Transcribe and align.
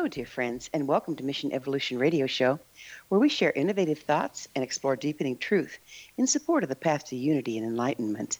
Hello, 0.00 0.08
dear 0.08 0.24
friends, 0.24 0.70
and 0.72 0.88
welcome 0.88 1.14
to 1.14 1.24
Mission 1.24 1.52
Evolution 1.52 1.98
Radio 1.98 2.26
Show, 2.26 2.58
where 3.10 3.20
we 3.20 3.28
share 3.28 3.52
innovative 3.52 3.98
thoughts 3.98 4.48
and 4.54 4.64
explore 4.64 4.96
deepening 4.96 5.36
truth 5.36 5.78
in 6.16 6.26
support 6.26 6.62
of 6.62 6.70
the 6.70 6.74
path 6.74 7.04
to 7.08 7.16
unity 7.16 7.58
and 7.58 7.66
enlightenment. 7.66 8.38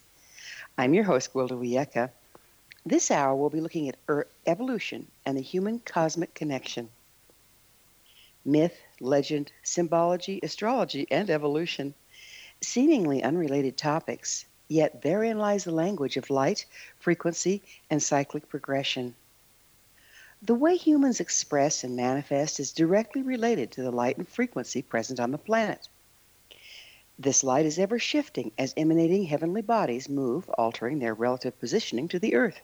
I'm 0.75 0.95
your 0.95 1.03
host, 1.03 1.31
Gwilda 1.31 1.51
Wiyaka. 1.51 2.09
This 2.83 3.11
hour, 3.11 3.35
we'll 3.35 3.51
be 3.51 3.61
looking 3.61 3.87
at 3.87 3.97
er- 4.09 4.25
evolution 4.47 5.05
and 5.23 5.37
the 5.37 5.43
human 5.43 5.77
cosmic 5.77 6.33
connection. 6.33 6.89
Myth, 8.43 8.81
legend, 8.99 9.51
symbology, 9.61 10.39
astrology, 10.41 11.05
and 11.11 11.29
evolution. 11.29 11.93
Seemingly 12.61 13.21
unrelated 13.21 13.77
topics, 13.77 14.45
yet 14.67 15.03
therein 15.03 15.37
lies 15.37 15.65
the 15.65 15.71
language 15.71 16.17
of 16.17 16.31
light, 16.31 16.65
frequency, 16.97 17.61
and 17.91 18.01
cyclic 18.01 18.49
progression. 18.49 19.13
The 20.43 20.55
way 20.55 20.75
humans 20.75 21.19
express 21.19 21.83
and 21.83 21.95
manifest 21.95 22.59
is 22.59 22.71
directly 22.71 23.21
related 23.21 23.71
to 23.71 23.83
the 23.83 23.91
light 23.91 24.17
and 24.17 24.27
frequency 24.27 24.81
present 24.81 25.19
on 25.19 25.29
the 25.29 25.37
planet. 25.37 25.87
This 27.19 27.43
light 27.43 27.67
is 27.67 27.77
ever 27.77 27.99
shifting 27.99 28.51
as 28.57 28.73
emanating 28.75 29.25
heavenly 29.25 29.61
bodies 29.61 30.09
move, 30.09 30.49
altering 30.49 30.97
their 30.97 31.13
relative 31.13 31.59
positioning 31.59 32.07
to 32.07 32.17
the 32.17 32.33
Earth. 32.33 32.59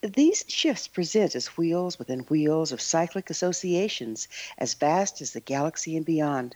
These 0.00 0.44
shifts 0.46 0.86
present 0.86 1.34
as 1.34 1.56
wheels 1.56 1.98
within 1.98 2.20
wheels 2.20 2.70
of 2.70 2.80
cyclic 2.80 3.28
associations 3.28 4.28
as 4.56 4.74
vast 4.74 5.20
as 5.20 5.32
the 5.32 5.40
galaxy 5.40 5.96
and 5.96 6.06
beyond. 6.06 6.54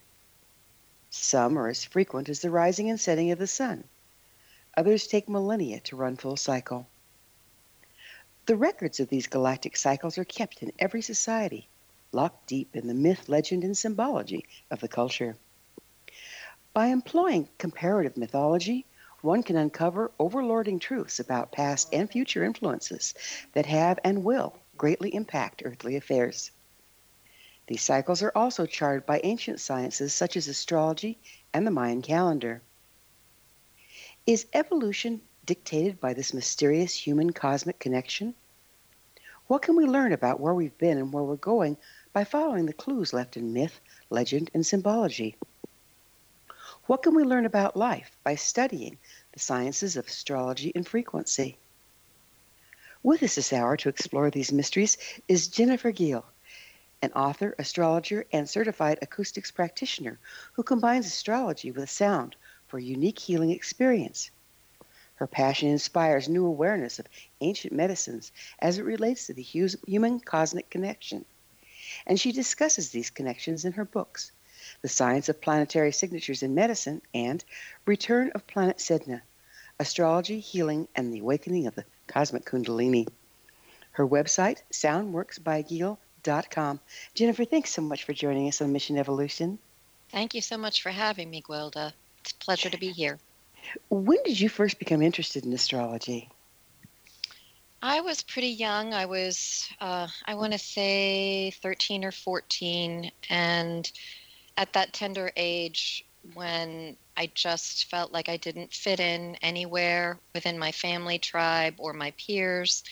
Some 1.11 1.59
are 1.59 1.67
as 1.67 1.83
frequent 1.83 2.29
as 2.29 2.41
the 2.41 2.53
rising 2.53 2.89
and 2.89 3.01
setting 3.01 3.33
of 3.33 3.41
the 3.41 3.49
sun. 3.49 3.83
Others 4.77 5.09
take 5.09 5.29
millennia 5.29 5.81
to 5.81 5.97
run 5.97 6.17
full 6.17 6.37
cycle. 6.37 6.87
The 8.47 8.57
records 8.57 9.01
of 9.01 9.09
these 9.09 9.27
galactic 9.27 9.77
cycles 9.77 10.19
are 10.19 10.25
kept 10.25 10.63
in 10.63 10.71
every 10.79 11.03
society, 11.03 11.69
locked 12.13 12.47
deep 12.47 12.77
in 12.77 12.87
the 12.87 12.95
myth, 12.95 13.29
legend, 13.29 13.65
and 13.65 13.77
symbology 13.77 14.47
of 14.71 14.79
the 14.79 14.87
culture. 14.87 15.37
By 16.73 16.87
employing 16.87 17.49
comparative 17.59 18.17
mythology, 18.17 18.87
one 19.21 19.43
can 19.43 19.57
uncover 19.57 20.13
overlording 20.21 20.81
truths 20.81 21.19
about 21.19 21.51
past 21.51 21.93
and 21.93 22.09
future 22.09 22.45
influences 22.45 23.15
that 23.55 23.67
have 23.67 23.99
and 24.05 24.23
will 24.23 24.57
greatly 24.77 25.13
impact 25.13 25.63
earthly 25.65 25.97
affairs. 25.97 26.53
These 27.67 27.83
cycles 27.83 28.23
are 28.23 28.33
also 28.33 28.65
charted 28.65 29.07
by 29.07 29.23
ancient 29.25 29.59
sciences 29.59 30.13
such 30.15 30.37
as 30.37 30.47
astrology 30.47 31.19
and 31.53 31.67
the 31.67 31.73
Mayan 31.73 32.01
calendar. 32.01 32.63
Is 34.25 34.47
evolution 34.53 35.21
dictated 35.47 36.01
by 36.01 36.13
this 36.13 36.35
mysterious 36.35 36.93
human 36.93 37.33
cosmic 37.33 37.79
connection? 37.79 38.35
What 39.47 39.63
can 39.63 39.77
we 39.77 39.87
learn 39.87 40.13
about 40.13 40.41
where 40.41 40.55
we've 40.55 40.77
been 40.77 40.99
and 40.99 41.13
where 41.13 41.23
we're 41.23 41.37
going 41.37 41.77
by 42.13 42.25
following 42.25 42.67
the 42.67 42.73
clues 42.73 43.13
left 43.13 43.37
in 43.37 43.53
myth, 43.53 43.81
legend, 44.11 44.51
and 44.53 44.67
symbology? 44.67 45.37
What 46.87 47.03
can 47.03 47.15
we 47.15 47.23
learn 47.23 47.47
about 47.47 47.77
life 47.77 48.17
by 48.25 48.35
studying 48.35 48.99
the 49.33 49.39
sciences 49.39 49.97
of 49.97 50.07
astrology 50.07 50.73
and 50.75 50.87
frequency? 50.87 51.59
With 53.03 53.23
us 53.23 53.37
this 53.37 53.53
hour 53.53 53.77
to 53.77 53.89
explore 53.89 54.31
these 54.31 54.53
mysteries 54.53 54.99
is 55.29 55.47
Jennifer 55.47 55.93
Gehl, 55.93 56.25
an 57.03 57.13
author, 57.13 57.55
astrologer, 57.59 58.27
and 58.33 58.49
certified 58.49 58.99
acutonics 59.01 59.55
practitioner 59.55 60.19
who 60.55 60.65
combines 60.65 61.07
astrology 61.07 61.71
with 61.71 61.89
sound 61.89 62.35
for 62.67 62.79
a 62.79 62.83
unique 62.83 63.19
healing 63.19 63.51
experience. 63.51 64.31
Her 65.17 65.27
passion 65.27 65.71
inspires 65.71 66.29
new 66.29 66.47
awareness 66.47 66.99
of 66.99 67.07
ancient 67.41 67.73
medicines 67.73 68.33
as 68.59 68.79
it 68.79 68.85
relates 68.85 69.27
to 69.27 69.35
the 69.35 69.43
human 69.43 70.21
cosmic 70.21 70.71
connection. 70.71 71.25
And 72.07 72.21
she 72.21 72.33
discusses 72.33 72.91
these 72.91 73.11
connections 73.11 73.65
in 73.65 73.73
her 73.73 73.85
books 73.85 74.31
The 74.83 74.89
Science 74.89 75.29
of 75.29 75.41
Planetary 75.41 75.93
Signatures 75.93 76.43
in 76.43 76.55
Medicine 76.55 77.03
and 77.15 77.45
Return 77.87 78.31
of 78.35 78.47
Planet 78.47 78.79
Sedna 78.79 79.23
Astrology, 79.79 80.41
Healing, 80.41 80.89
and 80.95 81.13
the 81.13 81.21
Awakening 81.21 81.67
of 81.67 81.75
the 81.75 81.85
Cosmic 82.07 82.45
Kundalini. 82.45 83.07
Her 83.93 84.07
website, 84.07 84.59
jenniferhopkins.com. 84.73 86.81
Jennifer, 87.15 87.45
thanks 87.45 87.71
so 87.71 87.83
much 87.83 88.05
for 88.05 88.13
joining 88.13 88.49
us 88.49 88.61
on 88.61 88.73
Mission 88.73 88.99
Evolution. 88.99 89.59
Thank 90.11 90.35
you 90.35 90.43
so 90.43 90.59
much 90.59 90.83
for 90.83 90.91
having 90.91 91.31
me, 91.31 91.43
Gwilda. 91.43 91.93
It's 92.21 92.33
a 92.33 92.37
pleasure 92.37 92.71
to 92.71 92.79
be 92.79 92.93
here. 92.93 93.19
When 93.89 94.19
did 94.25 94.39
you 94.39 94.49
first 94.49 94.79
become 94.79 95.03
interested 95.03 95.45
in 95.45 95.53
astrology? 95.53 96.29
I 97.83 98.01
was 98.01 98.23
pretty 98.23 98.49
young. 98.49 98.95
I 98.95 99.07
was, 99.07 99.69
uh, 99.81 100.09
I 100.25 100.35
want 100.35 100.53
to 100.53 100.59
say 100.59 101.53
13 101.63 102.05
or 102.05 102.13
14. 102.13 103.11
And 103.31 103.91
at 104.57 104.73
that 104.73 104.93
tender 104.93 105.31
age, 105.37 106.05
when 106.35 106.97
I 107.17 107.31
just 107.35 107.89
felt 107.91 108.13
like 108.13 108.29
I 108.29 108.37
didn't 108.37 108.75
fit 108.75 109.01
in 109.01 109.37
anywhere 109.37 110.19
within 110.35 110.59
my 110.59 110.73
family 110.73 111.19
tribe 111.19 111.75
or 111.79 111.93
my 111.93 112.13
peers, 112.13 112.83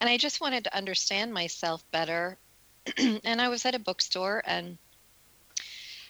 and 0.00 0.10
I 0.10 0.16
just 0.16 0.40
wanted 0.40 0.64
to 0.64 0.76
understand 0.76 1.32
myself 1.32 1.88
better. 1.90 2.38
and 2.96 3.40
I 3.40 3.48
was 3.48 3.64
at 3.66 3.74
a 3.74 3.78
bookstore 3.78 4.42
and 4.44 4.78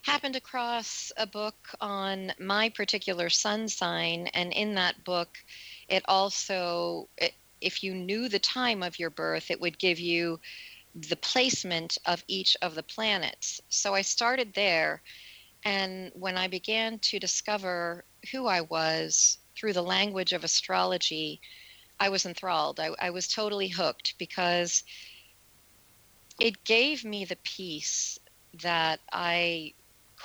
happened 0.02 0.36
across 0.36 1.12
a 1.16 1.26
book 1.26 1.68
on 1.80 2.32
my 2.38 2.68
particular 2.70 3.28
sun 3.28 3.68
sign 3.68 4.28
and 4.28 4.52
in 4.52 4.74
that 4.74 5.04
book 5.04 5.38
it 5.88 6.02
also 6.06 7.08
if 7.60 7.82
you 7.82 7.94
knew 7.94 8.28
the 8.28 8.38
time 8.38 8.82
of 8.82 8.98
your 8.98 9.10
birth 9.10 9.50
it 9.50 9.60
would 9.60 9.78
give 9.78 9.98
you 10.00 10.40
the 11.08 11.16
placement 11.16 11.98
of 12.06 12.24
each 12.26 12.56
of 12.62 12.74
the 12.74 12.82
planets. 12.82 13.60
So 13.68 13.94
i 13.94 14.02
started 14.02 14.54
there 14.54 15.02
and 15.64 16.10
when 16.14 16.36
i 16.38 16.48
began 16.48 16.98
to 16.98 17.18
discover 17.18 18.04
who 18.32 18.46
i 18.46 18.62
was 18.62 19.38
through 19.56 19.74
the 19.74 19.82
language 19.82 20.32
of 20.32 20.44
astrology 20.44 21.40
i 21.98 22.08
was 22.08 22.24
enthralled. 22.24 22.80
I, 22.80 22.90
I 22.98 23.10
was 23.10 23.28
totally 23.28 23.68
hooked 23.68 24.14
because 24.18 24.82
it 26.40 26.64
gave 26.64 27.04
me 27.04 27.26
the 27.26 27.36
peace 27.44 28.18
that 28.62 29.00
I 29.12 29.74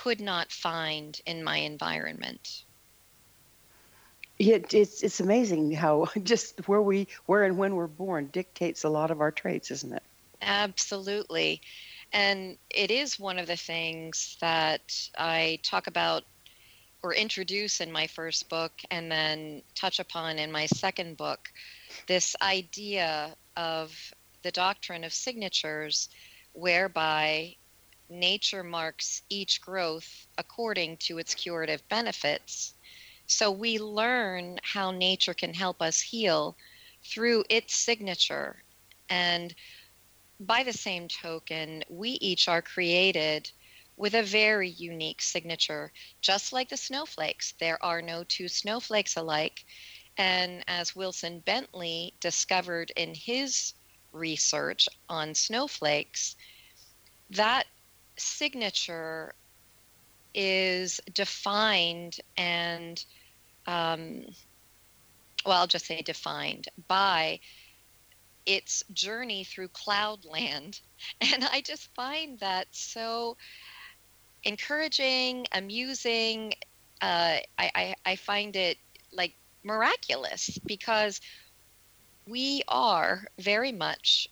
could 0.02 0.20
not 0.20 0.52
find 0.52 1.20
in 1.26 1.42
my 1.42 1.58
environment. 1.58 2.64
Yeah, 4.38 4.58
it's 4.70 5.02
it's 5.02 5.20
amazing 5.20 5.72
how 5.72 6.06
just 6.22 6.68
where 6.68 6.82
we 6.82 7.08
where 7.26 7.44
and 7.44 7.56
when 7.56 7.74
we're 7.74 7.86
born 7.86 8.28
dictates 8.32 8.84
a 8.84 8.88
lot 8.88 9.10
of 9.10 9.20
our 9.20 9.30
traits, 9.30 9.70
isn't 9.70 9.94
it? 9.94 10.02
Absolutely. 10.42 11.62
And 12.12 12.56
it 12.70 12.90
is 12.90 13.18
one 13.18 13.38
of 13.38 13.46
the 13.46 13.56
things 13.56 14.36
that 14.40 14.82
I 15.18 15.58
talk 15.62 15.86
about 15.86 16.24
or 17.02 17.14
introduce 17.14 17.80
in 17.80 17.90
my 17.90 18.06
first 18.06 18.48
book 18.48 18.72
and 18.90 19.10
then 19.10 19.62
touch 19.74 19.98
upon 19.98 20.38
in 20.38 20.52
my 20.52 20.66
second 20.66 21.16
book 21.16 21.50
this 22.06 22.36
idea 22.42 23.34
of 23.56 23.94
the 24.42 24.50
doctrine 24.50 25.04
of 25.04 25.12
signatures 25.12 26.08
whereby 26.52 27.54
nature 28.08 28.62
marks 28.62 29.22
each 29.28 29.60
growth 29.60 30.26
according 30.38 30.96
to 30.98 31.18
its 31.18 31.34
curative 31.34 31.86
benefits. 31.88 32.74
So 33.26 33.50
we 33.50 33.78
learn 33.78 34.58
how 34.62 34.90
nature 34.90 35.34
can 35.34 35.54
help 35.54 35.82
us 35.82 36.00
heal 36.00 36.56
through 37.04 37.44
its 37.50 37.74
signature. 37.74 38.62
And 39.08 39.54
by 40.40 40.62
the 40.62 40.72
same 40.72 41.08
token, 41.08 41.82
we 41.88 42.10
each 42.10 42.48
are 42.48 42.62
created 42.62 43.50
with 43.96 44.14
a 44.14 44.22
very 44.22 44.68
unique 44.68 45.22
signature, 45.22 45.92
just 46.20 46.52
like 46.52 46.68
the 46.68 46.76
snowflakes. 46.76 47.54
There 47.58 47.82
are 47.82 48.02
no 48.02 48.24
two 48.24 48.48
snowflakes 48.48 49.16
alike. 49.16 49.64
And 50.18 50.62
as 50.68 50.94
Wilson 50.94 51.40
Bentley 51.40 52.14
discovered 52.20 52.92
in 52.96 53.14
his 53.14 53.74
research 54.12 54.88
on 55.08 55.34
snowflakes, 55.34 56.36
that 57.30 57.66
signature 58.16 59.34
is 60.34 61.00
defined 61.14 62.18
and 62.36 63.04
um, 63.66 64.24
well 65.44 65.58
i'll 65.60 65.66
just 65.66 65.86
say 65.86 66.02
defined 66.02 66.68
by 66.88 67.40
its 68.44 68.84
journey 68.92 69.44
through 69.44 69.68
cloudland 69.68 70.80
and 71.20 71.44
i 71.44 71.60
just 71.60 71.92
find 71.94 72.38
that 72.40 72.66
so 72.70 73.36
encouraging 74.44 75.46
amusing 75.52 76.52
uh, 77.02 77.36
I, 77.58 77.70
I, 77.74 77.94
I 78.06 78.16
find 78.16 78.56
it 78.56 78.78
like 79.12 79.34
miraculous 79.62 80.58
because 80.64 81.20
we 82.26 82.62
are 82.68 83.26
very 83.38 83.72
much 83.72 84.28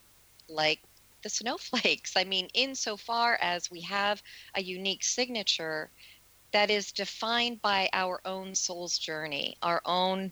like 0.48 0.80
the 1.24 1.30
snowflakes. 1.30 2.16
I 2.16 2.22
mean, 2.22 2.48
insofar 2.54 3.36
as 3.40 3.70
we 3.70 3.80
have 3.80 4.22
a 4.54 4.62
unique 4.62 5.02
signature 5.02 5.90
that 6.52 6.70
is 6.70 6.92
defined 6.92 7.60
by 7.60 7.90
our 7.92 8.20
own 8.24 8.54
soul's 8.54 8.96
journey, 8.96 9.56
our 9.60 9.82
own, 9.84 10.30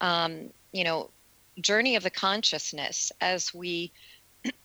um, 0.00 0.50
you 0.72 0.82
know, 0.82 1.10
journey 1.60 1.94
of 1.94 2.02
the 2.02 2.10
consciousness 2.10 3.12
as 3.20 3.54
we 3.54 3.92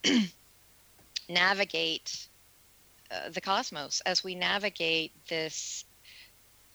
navigate 1.29 2.27
uh, 3.11 3.29
the 3.29 3.41
cosmos, 3.41 4.01
as 4.05 4.23
we 4.23 4.33
navigate 4.33 5.11
this 5.27 5.85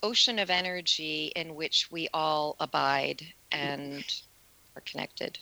ocean 0.02 0.38
of 0.38 0.50
energy 0.50 1.32
in 1.35 1.55
which 1.55 1.91
we 1.91 2.08
all 2.14 2.56
abide 2.61 3.23
and 3.50 4.05
are 4.76 4.82
connected. 4.82 5.38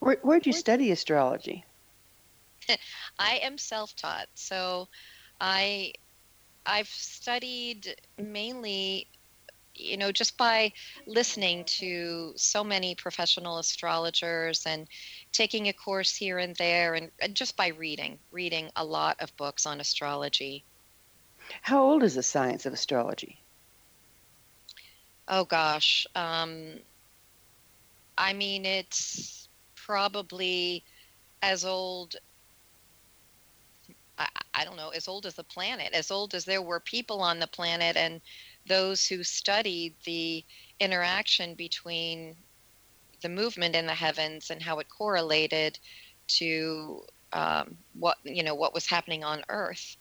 Where, 0.00 0.18
where'd 0.22 0.46
you 0.46 0.52
study 0.52 0.90
astrology? 0.90 1.64
I 3.18 3.36
am 3.42 3.58
self-taught, 3.58 4.28
so 4.34 4.88
I 5.40 5.92
I've 6.64 6.88
studied 6.88 7.94
mainly 8.18 9.08
you 9.74 9.96
know 9.96 10.10
just 10.10 10.36
by 10.38 10.72
listening 11.06 11.64
to 11.64 12.32
so 12.36 12.64
many 12.64 12.94
professional 12.94 13.58
astrologers 13.58 14.64
and 14.66 14.88
taking 15.32 15.68
a 15.68 15.72
course 15.72 16.16
here 16.16 16.38
and 16.38 16.56
there 16.56 16.94
and, 16.94 17.10
and 17.20 17.34
just 17.34 17.56
by 17.56 17.68
reading 17.68 18.18
reading 18.32 18.70
a 18.76 18.84
lot 18.84 19.16
of 19.20 19.36
books 19.36 19.66
on 19.66 19.80
astrology. 19.80 20.64
How 21.62 21.82
old 21.82 22.02
is 22.02 22.14
the 22.14 22.22
science 22.22 22.66
of 22.66 22.72
astrology? 22.72 23.42
Oh 25.28 25.44
gosh 25.44 26.06
um, 26.14 26.80
i 28.16 28.32
mean 28.32 28.64
it's 28.64 29.48
probably 29.74 30.84
as 31.42 31.64
old 31.64 32.16
I, 34.18 34.28
I 34.54 34.64
don't 34.64 34.76
know, 34.76 34.90
as 34.90 35.08
old 35.08 35.26
as 35.26 35.34
the 35.34 35.44
planet, 35.44 35.92
as 35.92 36.10
old 36.10 36.34
as 36.34 36.44
there 36.44 36.62
were 36.62 36.80
people 36.80 37.20
on 37.20 37.38
the 37.38 37.46
planet, 37.46 37.96
and 37.96 38.20
those 38.66 39.06
who 39.06 39.22
studied 39.22 39.94
the 40.04 40.44
interaction 40.80 41.54
between 41.54 42.36
the 43.22 43.28
movement 43.28 43.74
in 43.74 43.86
the 43.86 43.94
heavens 43.94 44.50
and 44.50 44.62
how 44.62 44.78
it 44.78 44.88
correlated 44.88 45.78
to 46.28 47.02
um, 47.32 47.76
what 47.98 48.18
you 48.24 48.42
know 48.42 48.54
what 48.54 48.74
was 48.74 48.86
happening 48.86 49.24
on 49.24 49.42
Earth. 49.48 49.96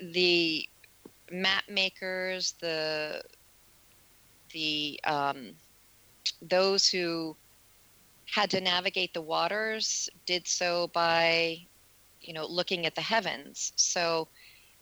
The 0.00 0.68
map 1.30 1.64
makers, 1.68 2.54
the 2.60 3.22
the 4.52 5.00
um, 5.04 5.52
those 6.40 6.88
who 6.88 7.36
had 8.26 8.50
to 8.50 8.60
navigate 8.60 9.12
the 9.12 9.20
waters 9.22 10.08
did 10.26 10.46
so 10.46 10.88
by 10.88 11.58
you 12.22 12.32
know 12.32 12.46
looking 12.46 12.86
at 12.86 12.94
the 12.94 13.00
heavens. 13.00 13.72
So 13.76 14.28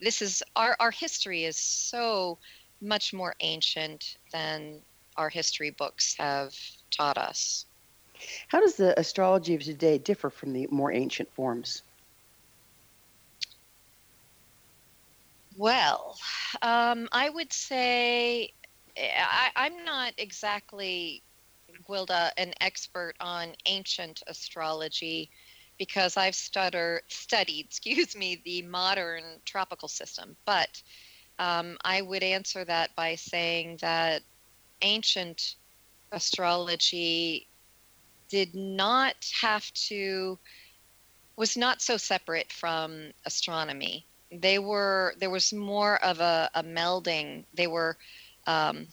this 0.01 0.23
is 0.23 0.43
our 0.57 0.77
our 0.81 0.91
history 0.91 1.45
is 1.45 1.57
so 1.57 2.39
much 2.81 3.13
more 3.13 3.35
ancient 3.41 4.17
than 4.33 4.81
our 5.17 5.29
history 5.29 5.71
books 5.71 6.15
have 6.19 6.55
taught 6.91 7.19
us. 7.19 7.67
How 8.49 8.61
does 8.61 8.77
the 8.77 8.99
astrology 8.99 9.55
of 9.55 9.63
today 9.63 9.99
differ 9.99 10.31
from 10.31 10.53
the 10.53 10.67
more 10.71 10.93
ancient 10.93 11.31
forms? 11.33 11.83
Well 15.57 16.17
um, 16.63 17.09
i 17.13 17.29
would 17.29 17.53
say 17.53 18.53
I, 18.97 19.51
i'm 19.57 19.85
not 19.85 20.15
exactly 20.19 21.23
Gwilda, 21.89 22.31
an 22.37 22.53
expert 22.61 23.15
on 23.21 23.55
ancient 23.67 24.23
astrology 24.27 25.31
because 25.81 26.19
I've 26.19 26.35
stutter, 26.35 27.01
studied, 27.09 27.65
excuse 27.65 28.15
me, 28.15 28.43
the 28.45 28.61
modern 28.61 29.25
tropical 29.47 29.89
system. 29.89 30.37
But 30.45 30.83
um, 31.39 31.79
I 31.83 32.03
would 32.03 32.23
answer 32.23 32.67
that 32.67 32.95
by 32.97 33.15
saying 33.15 33.79
that 33.81 34.21
ancient 34.83 35.55
astrology 36.13 37.47
did 38.29 38.55
not 38.55 39.15
have 39.41 39.73
to 39.89 40.39
was 41.37 41.57
not 41.57 41.81
so 41.81 41.97
separate 41.97 42.53
from 42.53 43.13
astronomy. 43.25 44.05
They 44.31 44.59
were 44.59 45.15
there 45.19 45.31
was 45.31 45.51
more 45.51 45.97
of 46.05 46.21
a, 46.21 46.51
a 46.55 46.63
melding. 46.63 47.45
They 47.55 47.69
were 47.69 47.97
um, 48.47 48.87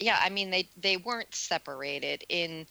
yeah, 0.00 0.18
I 0.22 0.30
mean 0.30 0.48
they 0.50 0.70
they 0.80 0.96
weren't 0.96 1.34
separated 1.34 2.24
in 2.30 2.66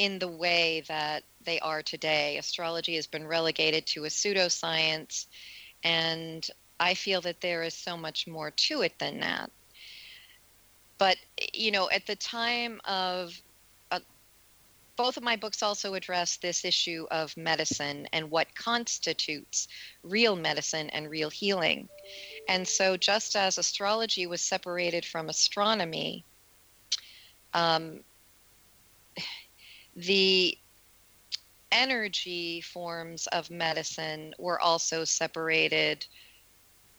in 0.00 0.18
the 0.18 0.28
way 0.28 0.82
that 0.88 1.22
they 1.44 1.60
are 1.60 1.82
today. 1.82 2.38
Astrology 2.38 2.94
has 2.94 3.06
been 3.06 3.26
relegated 3.26 3.84
to 3.88 4.06
a 4.06 4.08
pseudoscience, 4.08 5.26
and 5.84 6.48
I 6.80 6.94
feel 6.94 7.20
that 7.20 7.42
there 7.42 7.62
is 7.62 7.74
so 7.74 7.98
much 7.98 8.26
more 8.26 8.50
to 8.50 8.80
it 8.80 8.98
than 8.98 9.20
that. 9.20 9.50
But, 10.96 11.18
you 11.52 11.70
know, 11.70 11.90
at 11.90 12.06
the 12.06 12.16
time 12.16 12.80
of 12.86 13.38
uh, 13.90 14.00
both 14.96 15.18
of 15.18 15.22
my 15.22 15.36
books 15.36 15.62
also 15.62 15.92
address 15.92 16.38
this 16.38 16.64
issue 16.64 17.06
of 17.10 17.36
medicine 17.36 18.08
and 18.14 18.30
what 18.30 18.54
constitutes 18.54 19.68
real 20.02 20.34
medicine 20.34 20.88
and 20.90 21.10
real 21.10 21.28
healing. 21.28 21.90
And 22.48 22.66
so, 22.66 22.96
just 22.96 23.36
as 23.36 23.58
astrology 23.58 24.26
was 24.26 24.40
separated 24.40 25.04
from 25.04 25.28
astronomy, 25.28 26.24
um, 27.52 28.00
the 30.02 30.56
energy 31.72 32.60
forms 32.60 33.26
of 33.28 33.50
medicine 33.50 34.34
were 34.38 34.60
also 34.60 35.04
separated 35.04 36.06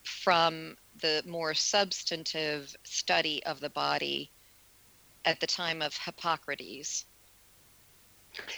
from 0.04 0.76
the 1.02 1.24
more 1.26 1.54
substantive 1.54 2.76
study 2.84 3.44
of 3.46 3.60
the 3.60 3.70
body 3.70 4.32
at 5.26 5.40
the 5.40 5.48
time 5.48 5.82
of 5.82 5.96
Hippocrates. 5.98 7.06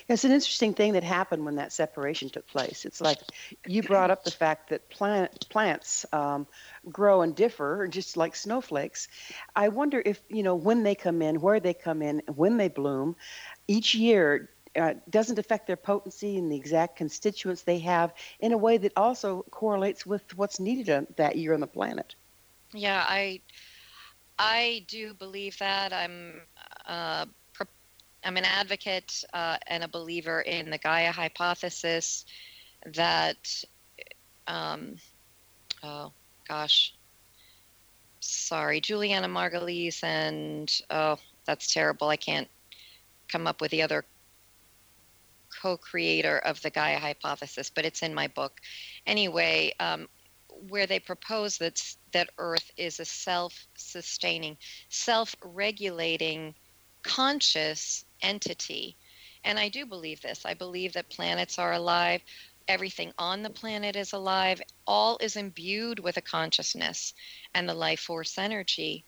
It's 0.07 0.23
an 0.23 0.31
interesting 0.31 0.73
thing 0.73 0.93
that 0.93 1.03
happened 1.03 1.43
when 1.45 1.55
that 1.55 1.73
separation 1.73 2.29
took 2.29 2.45
place. 2.47 2.85
It's 2.85 3.01
like 3.01 3.17
you 3.65 3.81
brought 3.81 4.11
up 4.11 4.23
the 4.23 4.31
fact 4.31 4.69
that 4.69 4.87
plant, 4.89 5.49
plants 5.49 6.05
um, 6.13 6.45
grow 6.91 7.23
and 7.23 7.35
differ, 7.35 7.87
just 7.89 8.15
like 8.15 8.35
snowflakes. 8.35 9.07
I 9.55 9.69
wonder 9.69 10.01
if, 10.05 10.21
you 10.29 10.43
know, 10.43 10.55
when 10.55 10.83
they 10.83 10.93
come 10.93 11.23
in, 11.23 11.41
where 11.41 11.59
they 11.59 11.73
come 11.73 12.03
in, 12.03 12.21
when 12.35 12.57
they 12.57 12.67
bloom, 12.67 13.15
each 13.67 13.95
year 13.95 14.49
uh, 14.75 14.93
doesn't 15.09 15.37
affect 15.37 15.67
their 15.67 15.77
potency 15.77 16.37
and 16.37 16.51
the 16.51 16.55
exact 16.55 16.95
constituents 16.95 17.61
they 17.61 17.79
have 17.79 18.13
in 18.39 18.53
a 18.53 18.57
way 18.57 18.77
that 18.77 18.91
also 18.95 19.43
correlates 19.51 20.05
with 20.05 20.35
what's 20.35 20.59
needed 20.59 20.89
on, 20.89 21.07
that 21.17 21.35
year 21.35 21.53
on 21.53 21.59
the 21.59 21.67
planet. 21.67 22.15
Yeah, 22.73 23.05
I 23.07 23.41
I 24.39 24.83
do 24.87 25.13
believe 25.13 25.57
that. 25.59 25.93
I'm 25.93 26.41
uh, 26.87 27.25
I'm 28.25 28.37
an 28.37 28.45
advocate 28.45 29.23
uh, 29.33 29.57
and 29.67 29.83
a 29.83 29.87
believer 29.87 30.41
in 30.41 30.69
the 30.69 30.77
Gaia 30.77 31.11
hypothesis 31.11 32.25
that 32.93 33.63
um, 34.47 34.95
oh 35.83 36.11
gosh 36.47 36.93
sorry 38.19 38.79
Juliana 38.79 39.27
Margulies 39.27 40.03
and 40.03 40.71
oh 40.89 41.17
that's 41.45 41.73
terrible 41.73 42.07
I 42.07 42.15
can't 42.15 42.47
come 43.33 43.47
up 43.47 43.59
with 43.61 43.71
the 43.71 43.81
other 43.81 44.05
co-creator 45.61 46.37
of 46.39 46.61
the 46.61 46.69
Gaia 46.69 46.99
hypothesis, 46.99 47.71
but 47.73 47.85
it's 47.85 48.03
in 48.03 48.13
my 48.13 48.27
book. 48.27 48.61
Anyway, 49.07 49.73
um, 49.79 50.07
where 50.69 50.87
they 50.87 50.99
propose 50.99 51.57
that 51.57 51.81
that 52.11 52.29
Earth 52.37 52.71
is 52.77 52.99
a 52.99 53.05
self-sustaining, 53.05 54.55
self-regulating, 54.89 56.53
conscious 57.01 58.05
entity, 58.21 58.95
and 59.43 59.57
I 59.59 59.69
do 59.69 59.85
believe 59.85 60.21
this. 60.21 60.45
I 60.45 60.53
believe 60.53 60.93
that 60.93 61.09
planets 61.09 61.57
are 61.59 61.73
alive. 61.73 62.21
Everything 62.67 63.11
on 63.17 63.43
the 63.43 63.49
planet 63.49 63.95
is 63.95 64.13
alive. 64.13 64.61
All 64.85 65.17
is 65.21 65.35
imbued 65.35 65.99
with 65.99 66.17
a 66.17 66.21
consciousness 66.21 67.13
and 67.53 67.67
the 67.67 67.73
life 67.73 67.99
force 67.99 68.37
energy. 68.37 69.03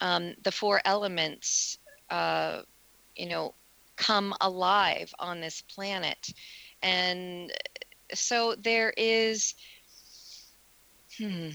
Um, 0.00 0.34
the 0.42 0.52
four 0.52 0.80
elements, 0.84 1.78
uh, 2.08 2.62
you 3.18 3.28
know, 3.28 3.54
come 3.96 4.32
alive 4.40 5.12
on 5.18 5.40
this 5.40 5.60
planet. 5.62 6.32
And 6.82 7.52
so 8.14 8.54
there 8.54 8.94
is, 8.96 9.54
hmm, 11.18 11.48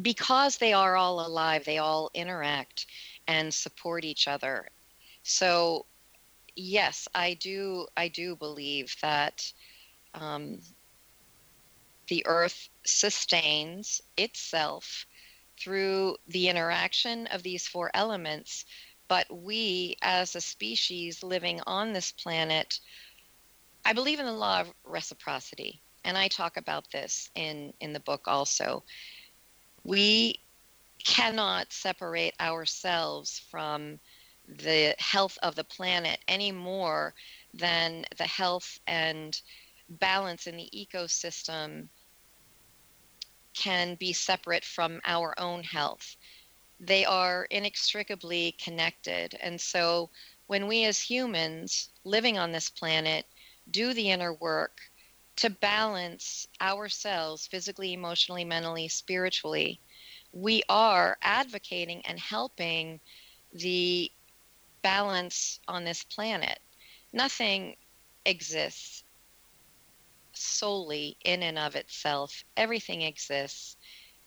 because 0.00 0.56
they 0.56 0.72
are 0.72 0.96
all 0.96 1.26
alive, 1.26 1.64
they 1.64 1.78
all 1.78 2.10
interact 2.14 2.86
and 3.26 3.52
support 3.52 4.04
each 4.04 4.28
other. 4.28 4.68
So, 5.22 5.86
yes, 6.56 7.08
I 7.14 7.34
do. 7.34 7.86
I 7.96 8.08
do 8.08 8.36
believe 8.36 8.94
that 9.02 9.52
um, 10.14 10.60
the 12.08 12.24
Earth 12.26 12.68
sustains 12.84 14.00
itself 14.16 15.06
through 15.58 16.16
the 16.28 16.48
interaction 16.48 17.26
of 17.28 17.42
these 17.42 17.66
four 17.66 17.90
elements, 17.92 18.64
but 19.10 19.26
we, 19.42 19.96
as 20.02 20.36
a 20.36 20.40
species 20.40 21.24
living 21.24 21.60
on 21.66 21.92
this 21.92 22.12
planet, 22.12 22.78
I 23.84 23.92
believe 23.92 24.20
in 24.20 24.26
the 24.26 24.32
law 24.32 24.60
of 24.60 24.72
reciprocity, 24.84 25.82
and 26.04 26.16
I 26.16 26.28
talk 26.28 26.56
about 26.56 26.88
this 26.92 27.28
in, 27.34 27.72
in 27.80 27.92
the 27.92 27.98
book 27.98 28.28
also. 28.28 28.84
We 29.82 30.38
cannot 31.04 31.72
separate 31.72 32.34
ourselves 32.40 33.42
from 33.50 33.98
the 34.46 34.94
health 35.00 35.36
of 35.42 35.56
the 35.56 35.64
planet 35.64 36.20
any 36.28 36.52
more 36.52 37.12
than 37.52 38.04
the 38.16 38.28
health 38.28 38.78
and 38.86 39.40
balance 39.88 40.46
in 40.46 40.56
the 40.56 40.70
ecosystem 40.72 41.88
can 43.54 43.96
be 43.96 44.12
separate 44.12 44.64
from 44.64 45.00
our 45.04 45.34
own 45.36 45.64
health 45.64 46.16
they 46.80 47.04
are 47.04 47.46
inextricably 47.50 48.52
connected. 48.52 49.36
And 49.40 49.60
so 49.60 50.08
when 50.46 50.66
we 50.66 50.84
as 50.84 51.00
humans 51.00 51.90
living 52.04 52.38
on 52.38 52.52
this 52.52 52.70
planet 52.70 53.26
do 53.70 53.92
the 53.92 54.10
inner 54.10 54.32
work 54.32 54.80
to 55.36 55.50
balance 55.50 56.48
ourselves 56.60 57.46
physically, 57.46 57.92
emotionally, 57.92 58.44
mentally, 58.44 58.88
spiritually, 58.88 59.80
we 60.32 60.62
are 60.68 61.18
advocating 61.22 62.04
and 62.06 62.18
helping 62.18 63.00
the 63.52 64.10
balance 64.82 65.60
on 65.68 65.84
this 65.84 66.02
planet. 66.04 66.60
Nothing 67.12 67.76
exists 68.24 69.04
solely 70.32 71.16
in 71.24 71.42
and 71.42 71.58
of 71.58 71.76
itself, 71.76 72.44
everything 72.56 73.02
exists 73.02 73.76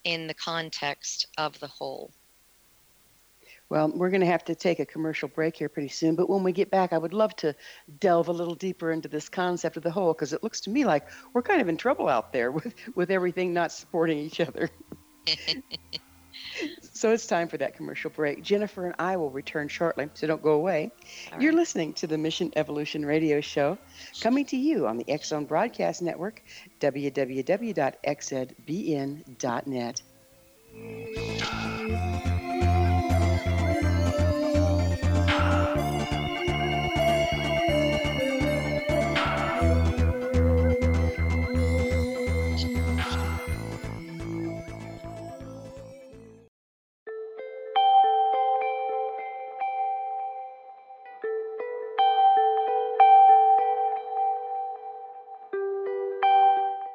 in 0.04 0.28
the 0.28 0.34
context 0.34 1.28
of 1.38 1.60
the 1.60 1.68
whole. 1.68 2.12
Well, 3.74 3.90
we're 3.92 4.12
going 4.12 4.22
to 4.22 4.28
have 4.28 4.46
to 4.46 4.54
take 4.54 4.80
a 4.80 4.86
commercial 4.86 5.28
break 5.28 5.56
here 5.58 5.68
pretty 5.68 5.90
soon, 5.90 6.14
but 6.14 6.30
when 6.30 6.44
we 6.44 6.52
get 6.52 6.70
back, 6.70 6.94
I 6.94 7.00
would 7.00 7.12
love 7.12 7.36
to 7.38 7.56
delve 8.00 8.28
a 8.28 8.32
little 8.32 8.54
deeper 8.54 8.92
into 8.92 9.08
this 9.08 9.30
concept 9.30 9.78
of 9.78 9.82
the 9.82 9.90
whole 9.90 10.14
because 10.14 10.32
it 10.32 10.44
looks 10.44 10.62
to 10.62 10.70
me 10.70 10.86
like 10.86 11.08
we're 11.34 11.42
kind 11.42 11.60
of 11.60 11.68
in 11.68 11.76
trouble 11.76 12.08
out 12.08 12.32
there 12.32 12.52
with, 12.52 12.76
with 12.94 13.10
everything 13.10 13.52
not 13.52 13.72
supporting 13.72 14.20
each 14.20 14.40
other. 14.40 14.70
so 16.94 17.10
it's 17.10 17.26
time 17.26 17.48
for 17.48 17.58
that 17.58 17.74
commercial 17.76 18.12
break. 18.12 18.44
Jennifer 18.44 18.86
and 18.86 18.94
I 19.00 19.18
will 19.18 19.32
return 19.32 19.68
shortly, 19.70 20.08
so 20.14 20.28
don't 20.28 20.44
go 20.44 20.52
away. 20.52 20.92
Right. 21.32 21.42
You're 21.42 21.54
listening 21.54 21.94
to 21.94 22.06
the 22.06 22.20
Mission 22.20 22.54
Evolution 22.56 23.04
Radio 23.04 23.42
Show, 23.42 23.80
coming 24.22 24.46
to 24.46 24.56
you 24.56 24.86
on 24.86 24.98
the 24.98 25.10
X 25.10 25.30
Zone 25.30 25.46
Broadcast 25.46 26.04
Network, 26.04 26.44
www.xzbn.net. 26.80 28.04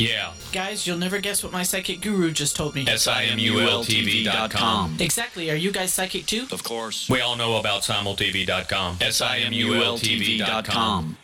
Yeah. 0.00 0.32
Guys, 0.52 0.86
you'll 0.86 0.96
never 0.96 1.18
guess 1.18 1.44
what 1.44 1.52
my 1.52 1.62
psychic 1.62 2.00
guru 2.00 2.30
just 2.30 2.56
told 2.56 2.74
me. 2.74 2.86
S-I-M-U-L-T-V.com. 2.88 4.96
Exactly. 4.98 5.50
Are 5.50 5.56
you 5.56 5.70
guys 5.70 5.92
psychic 5.92 6.24
too? 6.24 6.46
Of 6.50 6.64
course. 6.64 7.06
We 7.10 7.20
all 7.20 7.36
know 7.36 7.58
about 7.58 7.82
simultv.com. 7.82 8.96
S-I-M-U-L-T-V.com. 9.02 11.18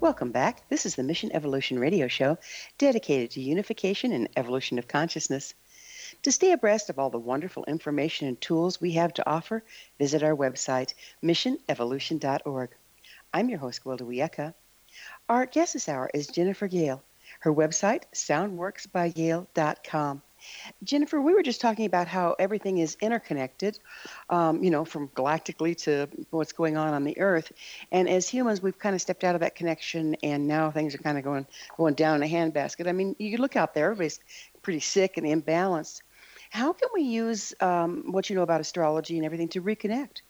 Welcome 0.00 0.32
back. 0.32 0.68
This 0.70 0.86
is 0.86 0.96
the 0.96 1.04
Mission 1.04 1.30
Evolution 1.32 1.78
Radio 1.78 2.08
Show 2.08 2.36
dedicated 2.78 3.30
to 3.32 3.40
unification 3.40 4.12
and 4.12 4.28
evolution 4.36 4.78
of 4.78 4.88
consciousness. 4.88 5.54
To 6.22 6.32
stay 6.32 6.50
abreast 6.50 6.90
of 6.90 6.98
all 6.98 7.10
the 7.10 7.18
wonderful 7.18 7.64
information 7.66 8.26
and 8.26 8.40
tools 8.40 8.80
we 8.80 8.90
have 8.92 9.14
to 9.14 9.28
offer, 9.28 9.62
visit 9.98 10.24
our 10.24 10.34
website, 10.34 10.94
missionevolution.org. 11.22 12.70
I'm 13.32 13.48
your 13.48 13.60
host, 13.60 13.84
Gwilda 13.84 14.02
Wiyaka. 14.02 14.54
Our 15.28 15.46
guest 15.46 15.74
this 15.74 15.88
hour 15.88 16.10
is 16.12 16.26
Jennifer 16.26 16.68
Gehl. 16.68 17.00
Her 17.40 17.54
website, 17.54 18.02
soundworksbygale.com. 18.12 20.22
Jennifer, 20.82 21.20
we 21.20 21.34
were 21.34 21.42
just 21.42 21.60
talking 21.60 21.84
about 21.86 22.08
how 22.08 22.34
everything 22.38 22.78
is 22.78 22.96
interconnected, 23.00 23.78
um, 24.30 24.62
you 24.62 24.70
know, 24.70 24.84
from 24.84 25.08
galactically 25.10 25.76
to 25.84 26.08
what's 26.30 26.52
going 26.52 26.76
on 26.76 26.94
on 26.94 27.04
the 27.04 27.18
Earth. 27.20 27.52
And 27.92 28.08
as 28.08 28.28
humans, 28.28 28.62
we've 28.62 28.78
kind 28.78 28.94
of 28.94 29.00
stepped 29.00 29.24
out 29.24 29.34
of 29.34 29.40
that 29.42 29.54
connection, 29.54 30.16
and 30.22 30.48
now 30.48 30.70
things 30.70 30.94
are 30.94 30.98
kind 30.98 31.18
of 31.18 31.24
going 31.24 31.46
going 31.76 31.94
down 31.94 32.22
in 32.22 32.28
a 32.28 32.32
handbasket. 32.32 32.88
I 32.88 32.92
mean, 32.92 33.14
you 33.18 33.38
look 33.38 33.56
out 33.56 33.74
there, 33.74 33.86
everybody's 33.86 34.20
pretty 34.62 34.80
sick 34.80 35.16
and 35.16 35.26
imbalanced. 35.26 36.02
How 36.50 36.72
can 36.72 36.88
we 36.94 37.02
use 37.02 37.54
um, 37.60 38.04
what 38.12 38.28
you 38.28 38.36
know 38.36 38.42
about 38.42 38.60
astrology 38.60 39.16
and 39.16 39.24
everything 39.24 39.48
to 39.50 39.62
reconnect? 39.62 40.22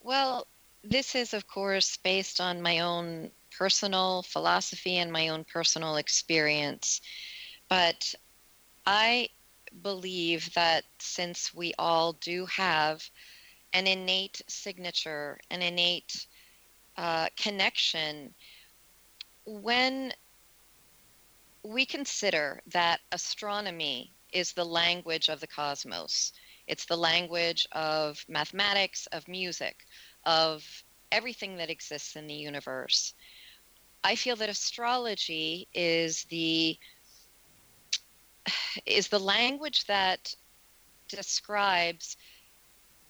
Well, 0.00 0.46
this 0.82 1.14
is, 1.14 1.34
of 1.34 1.46
course, 1.46 1.96
based 1.96 2.40
on 2.40 2.62
my 2.62 2.80
own 2.80 3.30
personal 3.56 4.22
philosophy 4.22 4.96
and 4.98 5.10
my 5.10 5.28
own 5.28 5.44
personal 5.44 5.96
experience. 5.96 7.00
But 7.68 8.14
I 8.86 9.28
believe 9.82 10.52
that 10.54 10.84
since 11.00 11.52
we 11.52 11.74
all 11.78 12.12
do 12.14 12.46
have 12.46 13.02
an 13.72 13.86
innate 13.86 14.40
signature, 14.48 15.38
an 15.50 15.60
innate 15.60 16.26
uh, 16.96 17.28
connection, 17.36 18.32
when 19.44 20.12
we 21.62 21.84
consider 21.84 22.62
that 22.68 23.00
astronomy 23.12 24.15
is 24.32 24.52
the 24.52 24.64
language 24.64 25.28
of 25.28 25.40
the 25.40 25.46
cosmos, 25.46 26.32
it's 26.66 26.86
the 26.86 26.96
language 26.96 27.66
of 27.72 28.24
mathematics, 28.28 29.06
of 29.12 29.28
music, 29.28 29.86
of 30.24 30.64
everything 31.12 31.56
that 31.56 31.70
exists 31.70 32.16
in 32.16 32.26
the 32.26 32.34
universe. 32.34 33.14
I 34.02 34.16
feel 34.16 34.36
that 34.36 34.48
astrology 34.48 35.68
is 35.72 36.24
the 36.24 36.78
is 38.86 39.08
the 39.08 39.20
language 39.20 39.84
that 39.86 40.34
describes 41.08 42.16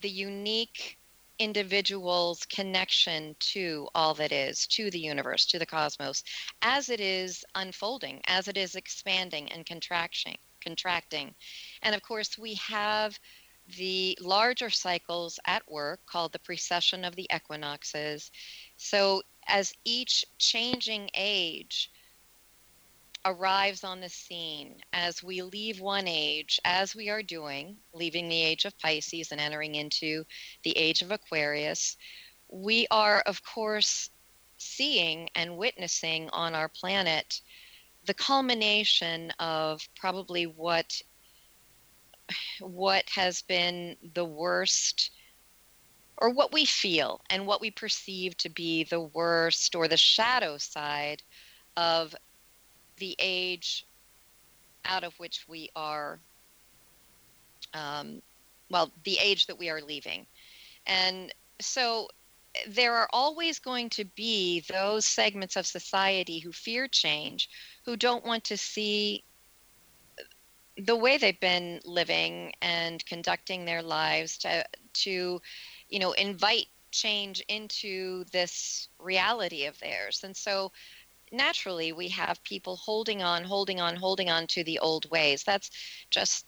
the 0.03 0.09
unique 0.11 0.99
individual's 1.39 2.45
connection 2.47 3.37
to 3.39 3.89
all 3.95 4.15
that 4.15 4.33
is, 4.33 4.67
to 4.67 4.91
the 4.91 4.99
universe, 4.99 5.47
to 5.47 5.59
the 5.59 5.67
cosmos, 5.67 6.23
as 6.63 6.89
it 6.89 7.01
is 7.01 7.45
unfolding, 7.55 8.21
as 8.27 8.49
it 8.49 8.57
is 8.57 8.75
expanding 8.75 9.51
and 9.53 9.67
contracting, 9.67 10.39
contracting. 10.67 11.33
And 11.83 11.95
of 11.95 12.03
course, 12.03 12.37
we 12.37 12.55
have 12.55 13.19
the 13.79 14.19
larger 14.21 14.71
cycles 14.71 15.39
at 15.47 15.71
work 15.71 16.01
called 16.07 16.33
the 16.33 16.39
precession 16.41 17.05
of 17.05 17.15
the 17.17 17.29
equinoxes. 17.35 18.31
So 18.77 19.23
as 19.47 19.73
each 19.85 20.25
changing 20.39 21.11
age 21.15 21.91
arrives 23.25 23.83
on 23.83 24.01
the 24.01 24.09
scene 24.09 24.77
as 24.93 25.23
we 25.23 25.43
leave 25.43 25.81
one 25.81 26.07
age, 26.07 26.61
as 26.65 26.95
we 26.95 27.09
are 27.11 27.23
doing, 27.23 27.77
leaving 27.93 28.29
the 28.29 28.41
age 28.41 28.65
of 28.65 28.79
Pisces 28.79 29.33
and 29.33 29.41
entering 29.41 29.75
into 29.75 30.25
the 30.63 30.77
age 30.77 31.03
of 31.03 31.11
Aquarius, 31.11 31.97
we 32.49 32.87
are, 32.91 33.21
of 33.23 33.43
course, 33.45 34.11
seeing 34.59 35.29
and 35.35 35.57
witnessing 35.57 36.31
on 36.31 36.55
our 36.55 36.69
planet 36.69 37.41
the 38.07 38.15
culmination 38.15 39.33
of 39.39 39.87
probably 39.97 40.47
what 40.47 41.03
what 42.61 43.05
has 43.11 43.43
been 43.43 43.97
the 44.15 44.25
worst 44.25 45.11
or 46.19 46.31
what 46.31 46.53
we 46.53 46.65
feel 46.65 47.21
and 47.31 47.47
what 47.47 47.61
we 47.61 47.71
perceive 47.71 48.37
to 48.39 48.49
be 48.49 48.85
the 48.85 49.01
worst 49.01 49.75
or 49.75 49.87
the 49.87 49.97
shadow 49.97 50.57
side 50.57 51.23
of 51.77 52.15
the 52.97 53.15
age 53.19 53.87
out 54.85 55.05
of 55.05 55.13
which 55.19 55.45
we 55.49 55.69
are, 55.77 56.19
um, 57.75 58.23
well, 58.71 58.91
the 59.05 59.19
age 59.21 59.47
that 59.47 59.59
we 59.59 59.69
are 59.69 59.83
leaving. 59.83 60.27
And 60.87 61.33
so 61.61 62.09
there 62.69 62.95
are 62.95 63.09
always 63.13 63.59
going 63.59 63.91
to 63.91 64.05
be 64.05 64.61
those 64.69 65.05
segments 65.05 65.57
of 65.57 65.67
society 65.67 66.39
who 66.39 66.53
fear 66.53 66.89
change, 66.89 67.49
who 67.85 67.97
don't 67.97 68.25
want 68.25 68.45
to 68.45 68.57
see 68.57 69.25
the 70.79 70.97
way 70.97 71.17
they've 71.17 71.41
been 71.41 71.81
living 71.85 72.53
and 72.61 73.05
conducting 73.07 73.65
their 73.65 73.83
lives 73.83 74.37
to 74.39 74.65
to 74.93 75.41
you 75.89 75.99
know 75.99 76.13
invite 76.13 76.67
change 76.91 77.41
into 77.49 78.25
this 78.33 78.89
reality 78.99 79.65
of 79.65 79.79
theirs. 79.81 80.23
And 80.25 80.37
so 80.37 80.73
naturally 81.33 81.93
we 81.93 82.09
have 82.09 82.43
people 82.43 82.77
holding 82.77 83.23
on 83.23 83.45
holding 83.45 83.81
on 83.81 83.97
holding 83.97 84.31
on 84.31 84.47
to 84.49 84.65
the 84.65 84.79
old 84.79 85.11
ways. 85.11 85.43
That's 85.45 85.71
just 86.11 86.47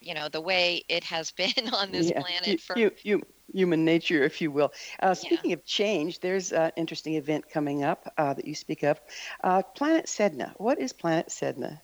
you 0.00 0.14
know 0.14 0.28
the 0.28 0.40
way 0.40 0.82
it 0.88 1.04
has 1.04 1.30
been 1.32 1.68
on 1.72 1.92
this 1.92 2.10
Yeah, 2.10 2.22
planet 2.22 2.60
for 2.60 2.76
you, 2.76 2.92
you, 3.02 3.22
human 3.52 3.84
nature, 3.84 4.22
if 4.24 4.40
you 4.40 4.50
will. 4.50 4.72
Uh, 5.00 5.14
Yeah. 5.20 5.28
speaking 5.28 5.52
of 5.52 5.64
change, 5.64 6.20
there's 6.20 6.52
an 6.52 6.72
interesting 6.76 7.14
event 7.14 7.48
coming 7.48 7.82
up 7.84 8.12
uh, 8.16 8.34
that 8.34 8.46
you 8.46 8.54
speak 8.54 8.82
of. 8.82 9.00
Uh, 9.42 9.62
Planet 9.62 10.06
Sedna. 10.06 10.54
What 10.58 10.78
is 10.80 10.92
Planet 10.92 11.28
Sedna? 11.28 11.80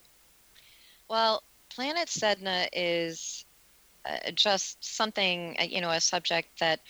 Well, 1.08 1.42
Planet 1.70 2.08
Sedna 2.08 2.68
is 2.72 3.44
uh, 4.04 4.30
just 4.32 4.84
something, 4.84 5.56
uh, 5.60 5.64
you 5.64 5.80
know, 5.80 5.90
a 5.90 6.00
subject 6.00 6.60
that 6.60 6.80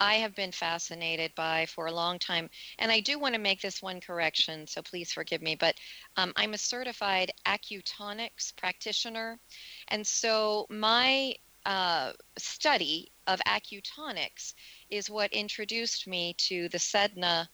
I 0.00 0.14
have 0.14 0.34
been 0.34 0.52
fascinated 0.52 1.34
by 1.34 1.66
for 1.66 1.86
a 1.86 1.92
long 1.92 2.18
time. 2.18 2.50
And 2.78 2.90
I 2.90 3.00
do 3.00 3.18
want 3.18 3.34
to 3.34 3.40
make 3.40 3.60
this 3.60 3.82
one 3.82 4.00
correction, 4.00 4.66
so 4.66 4.82
please 4.82 5.12
forgive 5.12 5.42
me, 5.42 5.56
but 5.56 5.74
um, 6.16 6.32
I'm 6.36 6.54
a 6.54 6.58
certified 6.58 7.32
acutonics 7.46 8.52
practitioner. 8.56 9.38
And 9.88 10.06
so 10.06 10.66
my 10.70 11.34
uh, 11.66 12.12
study 12.38 13.10
of 13.26 13.40
acutonics 13.46 14.54
is 14.90 15.10
what 15.10 15.32
introduced 15.32 16.06
me 16.06 16.34
to 16.38 16.68
the 16.68 16.78
Sedna 16.78 17.48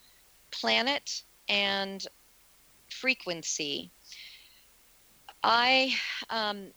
planet 0.51 1.23
and 1.49 2.07
frequency 2.91 3.91
I 5.45 5.95
um, 6.31 6.69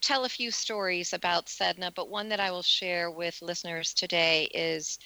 tell 0.00 0.24
a 0.24 0.28
few 0.28 0.50
stories 0.50 1.12
about 1.12 1.46
Sedna, 1.46 1.92
but 1.94 2.08
one 2.10 2.28
that 2.30 2.40
I 2.40 2.50
will 2.50 2.62
share 2.62 3.10
with 3.10 3.42
listeners 3.42 3.94
today 3.94 4.44
is 4.54 4.98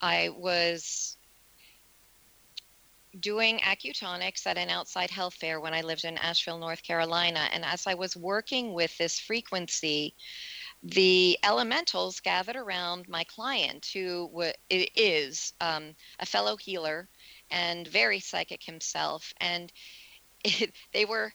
I 0.00 0.30
was 0.30 1.16
doing 3.20 3.58
acutonics 3.60 4.46
at 4.46 4.58
an 4.58 4.70
outside 4.70 5.10
health 5.10 5.34
fair 5.34 5.60
when 5.60 5.72
I 5.74 5.82
lived 5.82 6.04
in 6.04 6.18
Asheville, 6.18 6.58
North 6.58 6.82
Carolina. 6.82 7.48
And 7.52 7.64
as 7.64 7.86
I 7.86 7.94
was 7.94 8.16
working 8.16 8.72
with 8.74 8.96
this 8.98 9.18
frequency, 9.20 10.14
the 10.82 11.38
elementals 11.44 12.20
gathered 12.20 12.56
around 12.56 13.08
my 13.08 13.24
client, 13.24 13.86
who 13.92 14.28
w- 14.32 14.52
is 14.70 15.52
um, 15.60 15.94
a 16.18 16.26
fellow 16.26 16.56
healer 16.56 17.08
and 17.50 17.86
very 17.86 18.20
psychic 18.20 18.62
himself. 18.64 19.32
And 19.40 19.72
it, 20.44 20.72
they 20.92 21.04
were 21.04 21.32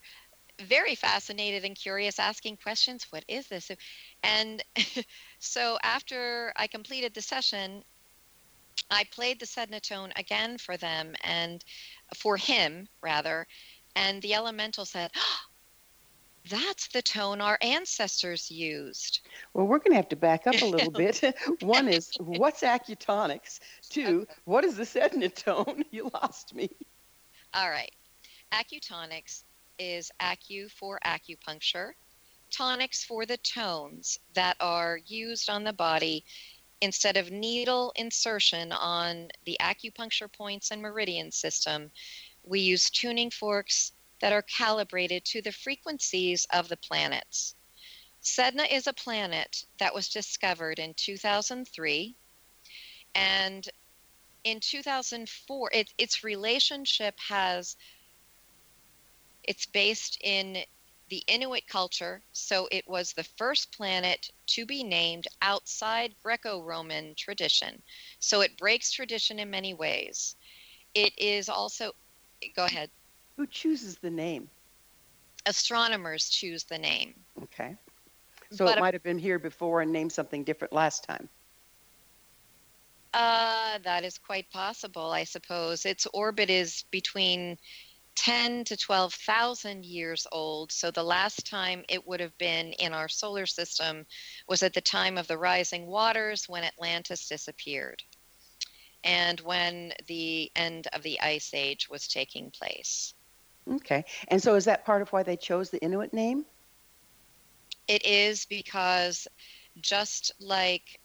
very 0.59 0.95
fascinated 0.95 1.65
and 1.65 1.75
curious, 1.75 2.19
asking 2.19 2.57
questions. 2.57 3.07
What 3.09 3.23
is 3.27 3.47
this? 3.47 3.71
And 4.23 4.63
so 5.39 5.77
after 5.83 6.53
I 6.55 6.67
completed 6.67 7.13
the 7.13 7.21
session, 7.21 7.83
I 8.91 9.05
played 9.11 9.39
the 9.39 9.45
Sedna 9.45 9.81
tone 9.81 10.11
again 10.15 10.57
for 10.57 10.77
them 10.77 11.15
and 11.21 11.63
for 12.15 12.37
him 12.37 12.87
rather, 13.01 13.45
and 13.95 14.21
the 14.21 14.33
elemental 14.33 14.85
said, 14.85 15.11
oh, 15.15 15.39
"That's 16.49 16.87
the 16.87 17.01
tone 17.01 17.41
our 17.41 17.57
ancestors 17.61 18.49
used." 18.49 19.19
Well, 19.53 19.67
we're 19.67 19.79
going 19.79 19.91
to 19.91 19.97
have 19.97 20.09
to 20.09 20.15
back 20.15 20.47
up 20.47 20.61
a 20.61 20.65
little 20.65 20.91
bit. 21.05 21.35
One 21.61 21.87
is 21.87 22.11
what's 22.19 22.61
acutonics? 22.61 23.59
Two, 23.89 24.27
what 24.45 24.63
is 24.63 24.77
the 24.77 24.83
Sedna 24.83 25.33
tone? 25.33 25.83
You 25.91 26.09
lost 26.13 26.55
me. 26.55 26.69
All 27.53 27.69
right. 27.69 27.91
Acutonics 28.51 29.43
is 29.79 30.11
acu 30.21 30.69
for 30.69 30.99
acupuncture, 31.05 31.93
tonics 32.51 33.03
for 33.03 33.25
the 33.25 33.37
tones 33.37 34.19
that 34.33 34.57
are 34.59 34.99
used 35.05 35.49
on 35.49 35.63
the 35.63 35.73
body 35.73 36.25
instead 36.81 37.17
of 37.17 37.31
needle 37.31 37.91
insertion 37.95 38.71
on 38.71 39.29
the 39.45 39.57
acupuncture 39.61 40.31
points 40.31 40.71
and 40.71 40.81
meridian 40.81 41.31
system. 41.31 41.91
We 42.43 42.59
use 42.59 42.89
tuning 42.89 43.31
forks 43.31 43.93
that 44.21 44.33
are 44.33 44.43
calibrated 44.43 45.25
to 45.25 45.41
the 45.41 45.51
frequencies 45.51 46.45
of 46.53 46.67
the 46.67 46.77
planets. 46.77 47.55
Sedna 48.21 48.69
is 48.69 48.87
a 48.87 48.93
planet 48.93 49.65
that 49.79 49.93
was 49.93 50.09
discovered 50.09 50.79
in 50.79 50.93
2003 50.95 52.15
and 53.15 53.67
in 54.43 54.59
2004 54.59 55.69
it, 55.73 55.93
its 55.97 56.23
relationship 56.23 57.15
has 57.19 57.75
it's 59.49 59.65
based 59.65 60.19
in 60.23 60.57
the 61.09 61.23
Inuit 61.27 61.67
culture, 61.67 62.21
so 62.33 62.67
it 62.71 62.87
was 62.87 63.13
the 63.13 63.23
first 63.23 63.75
planet 63.75 64.29
to 64.45 64.63
be 64.63 64.83
named 64.83 65.25
outside 65.41 66.13
Greco 66.23 66.61
Roman 66.61 67.15
tradition. 67.17 67.81
So 68.19 68.41
it 68.41 68.55
breaks 68.59 68.91
tradition 68.91 69.39
in 69.39 69.49
many 69.49 69.73
ways. 69.73 70.35
It 70.93 71.13
is 71.17 71.49
also, 71.49 71.93
go 72.55 72.65
ahead. 72.65 72.91
Who 73.37 73.47
chooses 73.47 73.97
the 73.97 74.11
name? 74.11 74.47
Astronomers 75.47 76.29
choose 76.29 76.63
the 76.65 76.77
name. 76.77 77.15
Okay. 77.41 77.75
So 78.51 78.65
but 78.65 78.77
it 78.77 78.81
might 78.81 78.93
have 78.93 79.03
been 79.03 79.17
here 79.17 79.39
before 79.39 79.81
and 79.81 79.91
named 79.91 80.11
something 80.11 80.43
different 80.43 80.73
last 80.73 81.05
time. 81.05 81.27
Uh, 83.15 83.79
that 83.83 84.03
is 84.03 84.19
quite 84.19 84.47
possible, 84.51 85.09
I 85.09 85.23
suppose. 85.23 85.85
Its 85.85 86.05
orbit 86.13 86.51
is 86.51 86.83
between 86.91 87.57
10 88.19 88.65
to 88.65 88.75
12,000 88.75 89.85
years 89.85 90.27
old. 90.33 90.73
So 90.73 90.91
the 90.91 91.01
last 91.01 91.49
time 91.49 91.85
it 91.87 92.05
would 92.05 92.19
have 92.19 92.37
been 92.37 92.73
in 92.73 92.91
our 92.91 93.07
solar 93.07 93.45
system 93.45 94.05
was 94.49 94.61
at 94.61 94.73
the 94.73 94.81
time 94.81 95.17
of 95.17 95.25
the 95.27 95.37
rising 95.37 95.87
waters 95.87 96.49
when 96.49 96.65
Atlantis 96.65 97.29
disappeared 97.29 98.03
and 99.05 99.39
when 99.39 99.93
the 100.07 100.51
end 100.57 100.87
of 100.91 101.01
the 101.01 101.17
ice 101.21 101.51
age 101.53 101.87
was 101.89 102.09
taking 102.09 102.51
place. 102.51 103.13
Okay. 103.71 104.03
And 104.27 104.43
so 104.43 104.55
is 104.55 104.65
that 104.65 104.85
part 104.85 105.01
of 105.01 105.13
why 105.13 105.23
they 105.23 105.37
chose 105.37 105.69
the 105.69 105.81
Inuit 105.81 106.13
name? 106.13 106.45
It 107.87 108.05
is 108.05 108.45
because 108.45 109.29
just 109.79 110.33
like 110.41 110.99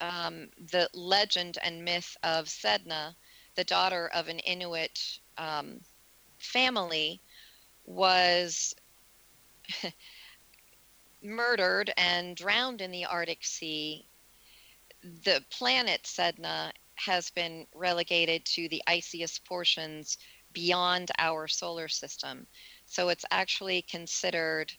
um, 0.00 0.48
the 0.72 0.88
legend 0.94 1.58
and 1.62 1.84
myth 1.84 2.16
of 2.24 2.46
Sedna, 2.46 3.14
the 3.54 3.62
daughter 3.62 4.10
of 4.12 4.26
an 4.26 4.40
Inuit 4.40 5.20
um, 5.38 5.78
family 6.46 7.20
was 7.84 8.74
murdered 11.22 11.92
and 11.96 12.36
drowned 12.36 12.80
in 12.80 12.90
the 12.90 13.04
Arctic 13.04 13.44
Sea, 13.44 14.06
the 15.24 15.42
planet 15.50 16.02
Sedna 16.04 16.72
has 16.94 17.30
been 17.30 17.66
relegated 17.74 18.44
to 18.46 18.68
the 18.68 18.82
iciest 18.86 19.44
portions 19.44 20.18
beyond 20.52 21.10
our 21.18 21.46
solar 21.46 21.88
system. 21.88 22.46
So 22.86 23.08
it's 23.10 23.24
actually 23.30 23.82
considered 23.82 24.72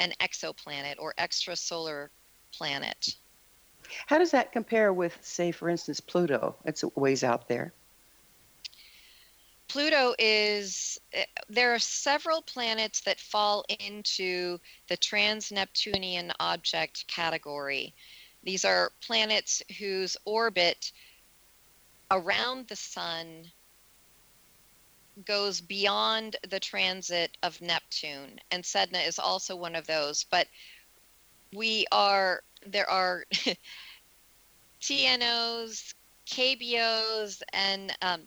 an 0.00 0.12
exoplanet 0.20 0.96
or 0.98 1.14
extrasolar 1.18 2.08
planet. 2.52 3.14
How 4.06 4.18
does 4.18 4.32
that 4.32 4.52
compare 4.52 4.92
with, 4.92 5.16
say, 5.22 5.52
for 5.52 5.68
instance, 5.68 6.00
Pluto? 6.00 6.56
It's 6.64 6.82
a 6.82 6.88
ways 6.88 7.24
out 7.24 7.48
there. 7.48 7.72
Pluto 9.68 10.14
is, 10.18 10.98
eh, 11.12 11.26
there 11.48 11.74
are 11.74 11.78
several 11.78 12.40
planets 12.42 13.00
that 13.02 13.20
fall 13.20 13.64
into 13.80 14.58
the 14.88 14.96
trans 14.96 15.52
Neptunian 15.52 16.32
object 16.40 17.06
category. 17.06 17.94
These 18.42 18.64
are 18.64 18.92
planets 19.02 19.62
whose 19.78 20.16
orbit 20.24 20.92
around 22.10 22.66
the 22.68 22.76
sun 22.76 23.52
goes 25.24 25.60
beyond 25.60 26.36
the 26.48 26.60
transit 26.60 27.36
of 27.42 27.60
Neptune, 27.60 28.38
and 28.50 28.64
Sedna 28.64 29.06
is 29.06 29.18
also 29.18 29.54
one 29.54 29.74
of 29.74 29.86
those. 29.86 30.24
But 30.24 30.48
we 31.52 31.86
are, 31.92 32.42
there 32.66 32.88
are 32.88 33.24
TNOs, 34.80 35.94
KBOs, 36.26 37.42
and 37.52 37.96
um, 38.00 38.22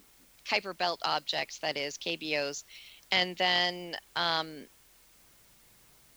Kuiper 0.45 0.77
Belt 0.77 0.99
objects, 1.03 1.59
that 1.59 1.77
is 1.77 1.97
KBOs, 1.97 2.63
and 3.11 3.35
then 3.37 3.95
um, 4.15 4.65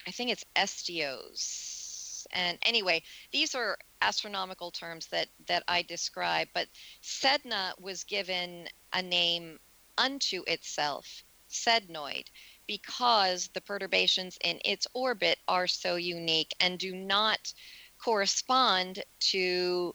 I 0.07 0.11
think 0.11 0.31
it's 0.31 0.45
SDOs. 0.57 2.27
And 2.33 2.59
anyway, 2.65 3.03
these 3.33 3.55
are 3.55 3.79
astronomical 4.01 4.71
terms 4.71 5.07
that 5.09 5.29
that 5.47 5.63
I 5.69 5.83
describe. 5.83 6.49
But 6.55 6.69
Sedna 7.03 7.79
was 7.81 8.05
given 8.05 8.69
a 8.93 9.03
name 9.03 9.59
unto 9.99 10.43
itself, 10.47 11.25
Sednoid, 11.51 12.27
because 12.67 13.49
the 13.55 13.61
perturbations 13.61 14.39
in 14.43 14.59
its 14.65 14.87
orbit 14.95 15.39
are 15.49 15.67
so 15.67 15.97
unique 15.97 16.55
and 16.61 16.79
do 16.79 16.95
not 16.95 17.53
correspond 17.99 19.03
to 19.19 19.95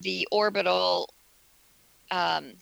the 0.00 0.26
orbital 0.30 1.12
um, 2.10 2.52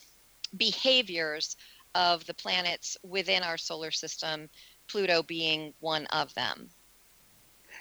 behaviors 0.57 1.57
of 1.95 2.25
the 2.27 2.35
planets 2.35 2.97
within 3.03 3.43
our 3.43 3.59
solar 3.59 3.91
system, 3.91 4.49
Pluto 4.89 5.23
being 5.23 5.75
one 5.81 6.07
of 6.07 6.33
them. 6.35 6.71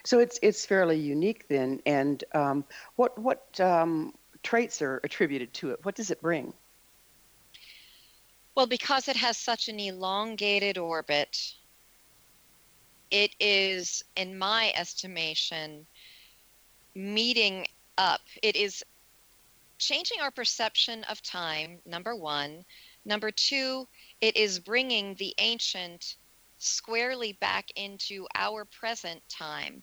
So 0.04 0.20
it's 0.20 0.40
it's 0.42 0.66
fairly 0.66 0.98
unique 0.98 1.48
then. 1.48 1.82
And 1.86 2.24
um, 2.34 2.66
what 2.96 3.18
what 3.20 3.60
um, 3.60 4.14
traits 4.44 4.82
are 4.82 5.00
attributed 5.04 5.54
to 5.56 5.72
it? 5.72 5.80
What 5.84 5.96
does 5.96 6.12
it 6.12 6.22
bring? 6.22 6.54
Well, 8.56 8.68
because 8.68 9.08
it 9.08 9.16
has 9.16 9.38
such 9.38 9.70
an 9.70 9.80
elongated 9.80 10.78
orbit, 10.78 11.54
it 13.10 13.34
is, 13.40 14.04
in 14.16 14.38
my 14.38 14.74
estimation, 14.76 15.86
meeting 16.96 17.66
up. 17.98 18.22
It 18.44 18.56
is 18.56 18.84
changing 19.82 20.22
our 20.22 20.32
perception 20.32 21.04
of 21.06 21.22
time, 21.24 21.80
number 21.86 22.16
one. 22.16 22.64
Number 23.04 23.32
two, 23.32 23.88
it 24.22 24.38
is 24.38 24.60
bringing 24.60 25.16
the 25.16 25.34
ancient 25.40 26.18
squarely 26.60 27.34
back 27.34 27.66
into 27.76 28.28
our 28.36 28.64
present 28.66 29.22
time. 29.28 29.82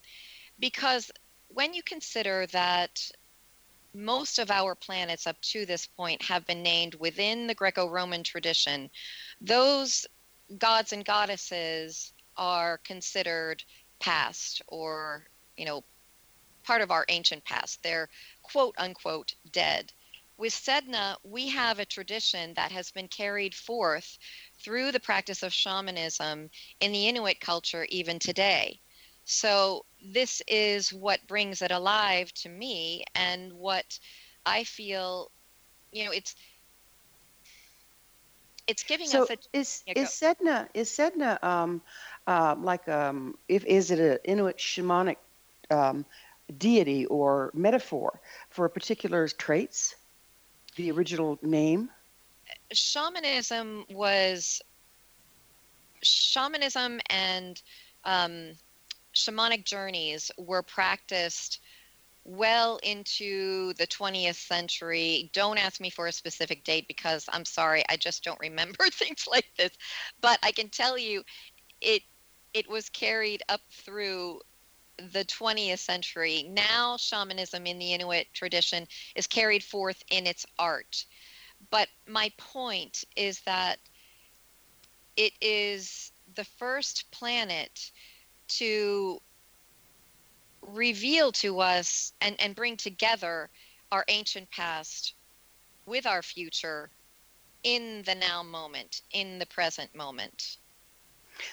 Because 0.61 1.11
when 1.49 1.75
you 1.75 1.83
consider 1.83 2.47
that 2.47 3.11
most 3.93 4.39
of 4.39 4.53
our 4.53 4.77
planets 4.77 5.27
up 5.27 5.41
to 5.41 5.67
this 5.67 5.87
point 5.87 6.23
have 6.23 6.47
been 6.47 6.63
named 6.63 6.95
within 6.95 7.49
the 7.49 7.55
Greco 7.55 7.89
Roman 7.89 8.23
tradition, 8.23 8.89
those 9.41 10.07
gods 10.59 10.93
and 10.93 11.05
goddesses 11.05 12.13
are 12.37 12.79
considered 12.85 13.65
past 13.99 14.63
or, 14.69 15.25
you 15.57 15.65
know, 15.65 15.83
part 16.69 16.83
of 16.85 16.93
our 16.93 17.07
ancient 17.11 17.47
past. 17.47 17.85
They're 17.85 18.11
quote 18.43 18.77
unquote 18.79 19.35
dead. 19.53 19.95
With 20.39 20.55
Sedna, 20.55 21.19
we 21.25 21.49
have 21.51 21.81
a 21.81 21.87
tradition 21.87 22.55
that 22.57 22.73
has 22.73 22.93
been 22.93 23.09
carried 23.09 23.55
forth 23.55 24.19
through 24.65 24.93
the 24.93 25.01
practice 25.01 25.43
of 25.45 25.55
shamanism 25.55 26.51
in 26.81 26.93
the 26.93 27.09
Inuit 27.09 27.41
culture 27.41 27.87
even 27.91 28.21
today. 28.21 28.83
So 29.25 29.87
this 30.15 30.43
is 30.49 30.93
what 30.95 31.27
brings 31.29 31.63
it 31.63 31.73
alive 31.73 32.33
to 32.45 32.49
me 32.51 33.05
and 33.15 33.53
what 33.55 33.99
I 34.47 34.65
feel, 34.65 35.33
you 35.93 36.05
know, 36.05 36.13
it's 36.13 36.37
it's 38.69 38.85
giving 38.85 39.15
So 39.15 39.29
us 39.29 39.31
a 39.31 39.39
is 39.53 39.85
Yeah, 39.87 39.95
go. 39.95 40.09
is 40.09 40.11
Sedna 40.11 40.69
is 40.75 40.91
Sedna 40.91 41.43
um, 41.43 41.83
uh, 42.27 42.55
like 42.59 42.89
um, 42.89 43.39
if 43.49 43.65
is 43.65 43.91
it 43.91 43.99
an 43.99 44.19
Inuit 44.25 44.59
shamanic 44.59 45.17
um, 45.71 46.05
deity 46.57 47.07
or 47.07 47.51
metaphor 47.55 48.21
for 48.51 48.69
particular 48.69 49.29
traits? 49.29 49.97
The 50.77 50.91
original 50.91 51.39
name. 51.43 51.91
shamanism 52.73 53.85
was 53.91 54.63
shamanism 56.03 57.01
and 57.11 57.61
um, 58.05 58.53
shamanic 59.15 59.65
journeys 59.65 60.31
were 60.39 60.63
practiced 60.63 61.61
well 62.25 62.79
into 62.83 63.73
the 63.75 63.87
20th 63.87 64.37
century. 64.37 65.31
Don't 65.33 65.59
ask 65.59 65.81
me 65.81 65.91
for 65.91 66.07
a 66.07 66.13
specific 66.13 66.63
date 66.63 66.87
because 66.87 67.25
I'm 67.33 67.45
sorry, 67.45 67.83
I 67.89 67.97
just 67.97 68.23
don't 68.23 68.39
remember 68.41 68.85
things 68.93 69.27
like 69.31 69.47
this. 69.57 69.71
But 70.21 70.39
I 70.43 70.53
can 70.53 70.69
tell 70.69 70.99
you 70.99 71.23
it 71.81 72.03
it 72.55 72.69
was 72.69 72.89
carried 72.89 73.43
up 73.49 73.61
through 73.71 74.41
the 74.99 75.25
20th 75.25 75.79
century. 75.79 76.47
Now 76.49 76.97
shamanism 76.97 77.67
in 77.67 77.79
the 77.79 77.95
Inuit 77.95 78.27
tradition 78.35 78.87
is 79.15 79.27
carried 79.27 79.63
forth 79.63 80.03
in 80.11 80.27
its 80.27 80.45
art. 80.59 81.05
But 81.71 81.89
my 82.07 82.33
point 82.37 83.05
is 83.17 83.41
that 83.41 83.79
it 85.17 85.33
is 85.41 86.13
the 86.35 86.45
first 86.45 87.11
planet 87.11 87.91
to 88.49 89.21
reveal 90.63 91.33
to 91.33 91.61
us 91.61 92.13
and, 92.21 92.37
and 92.41 92.55
bring 92.55 92.77
together 92.77 93.51
our 93.91 94.05
ancient 94.09 94.51
past 94.51 95.15
with 95.87 96.07
our 96.07 96.23
future 96.23 96.91
in 97.65 98.03
the 98.03 98.15
now 98.15 98.43
moment, 98.43 99.03
in 99.13 99.39
the 99.39 99.47
present 99.47 99.95
moment. 99.95 100.59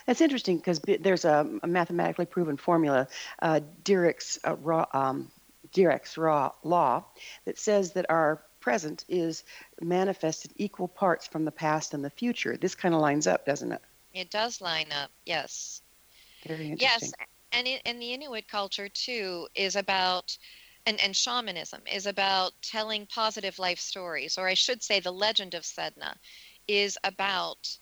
That's 0.06 0.22
interesting 0.22 0.58
because 0.58 0.80
there's 0.80 1.26
a, 1.26 1.48
a 1.64 1.68
mathematically 1.68 2.26
proven 2.26 2.58
formula, 2.58 3.08
uh, 3.42 3.60
Dirac's 3.84 4.40
uh, 4.46 4.56
raw, 4.58 4.86
um, 4.94 5.32
Dirac's 5.72 6.18
raw 6.18 6.52
law, 6.64 7.04
that 7.46 7.58
says 7.58 7.94
that 7.94 8.06
our 8.10 8.42
present 8.60 9.06
is 9.08 9.44
manifested 9.82 10.52
equal 10.56 10.88
parts 10.88 11.28
from 11.28 11.46
the 11.46 11.52
past 11.52 11.94
and 11.94 12.04
the 12.04 12.10
future. 12.10 12.58
This 12.58 12.74
kind 12.74 12.96
of 12.96 13.02
lines 13.02 13.28
up, 13.28 13.46
doesn't 13.46 13.72
it? 13.72 13.82
It 14.14 14.32
does 14.32 14.62
line 14.62 14.88
up, 14.92 15.12
yes. 15.26 15.82
Very 16.48 16.72
interesting. 16.72 17.12
Yes, 17.12 17.14
and 17.52 17.68
it, 17.68 17.82
and 17.86 18.02
the 18.02 18.14
Inuit 18.14 18.48
culture 18.48 18.90
too 18.90 19.48
is 19.56 19.76
about, 19.76 20.38
and 20.86 21.00
and 21.02 21.16
shamanism 21.16 21.82
is 21.92 22.06
about 22.06 22.54
telling 22.62 23.06
positive 23.08 23.60
life 23.60 23.80
stories, 23.80 24.38
or 24.38 24.48
I 24.48 24.54
should 24.54 24.82
say, 24.82 25.00
the 25.00 25.12
legend 25.12 25.54
of 25.54 25.64
Sedna 25.64 26.16
is 26.68 26.98
about. 27.04 27.78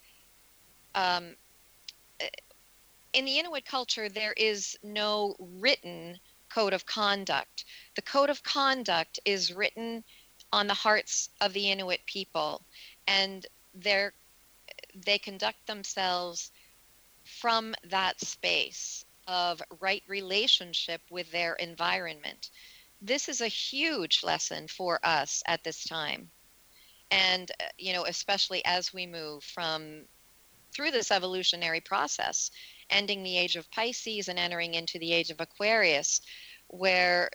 Um, 0.96 1.36
in 3.14 3.26
the 3.26 3.40
Inuit 3.40 3.66
culture, 3.66 4.10
there 4.10 4.34
is 4.34 4.78
no 4.84 5.36
written 5.40 6.20
code 6.50 6.74
of 6.74 6.86
conduct. 6.86 7.66
The 7.96 8.02
code 8.02 8.30
of 8.30 8.44
conduct 8.44 9.20
is 9.26 9.54
written 9.54 10.04
on 10.52 10.68
the 10.68 10.74
hearts 10.74 11.30
of 11.42 11.54
the 11.54 11.72
Inuit 11.72 12.06
people, 12.06 12.64
and 13.08 13.46
they 13.74 15.18
conduct 15.20 15.66
themselves 15.66 16.52
from 17.24 17.74
that 17.86 18.20
space 18.20 19.06
of 19.28 19.62
right 19.80 20.04
relationship 20.08 21.02
with 21.10 21.32
their 21.32 21.54
environment. 21.56 22.50
This 23.02 23.30
is 23.30 23.42
a 23.42 23.48
huge 23.48 24.24
lesson 24.24 24.68
for 24.68 25.00
us 25.04 25.44
at 25.48 25.64
this 25.64 25.84
time. 25.86 26.30
And, 27.12 27.52
uh, 27.60 27.66
you 27.78 27.94
know, 27.94 28.06
especially 28.06 28.64
as 28.66 28.94
we 28.94 29.06
move 29.06 29.44
from 29.44 30.06
through 30.74 30.92
this 30.92 31.12
evolutionary 31.12 31.82
process, 31.82 32.52
ending 32.90 33.24
the 33.24 33.38
age 33.38 33.56
of 33.56 33.70
Pisces 33.72 34.28
and 34.28 34.40
entering 34.40 34.74
into 34.74 35.00
the 35.00 35.14
age 35.14 35.30
of 35.30 35.40
Aquarius, 35.40 36.22
where 36.68 37.30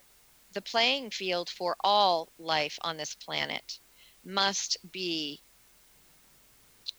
the 0.53 0.61
playing 0.61 1.11
field 1.11 1.49
for 1.49 1.75
all 1.83 2.29
life 2.37 2.77
on 2.81 2.97
this 2.97 3.15
planet 3.15 3.79
must 4.25 4.77
be 4.91 5.41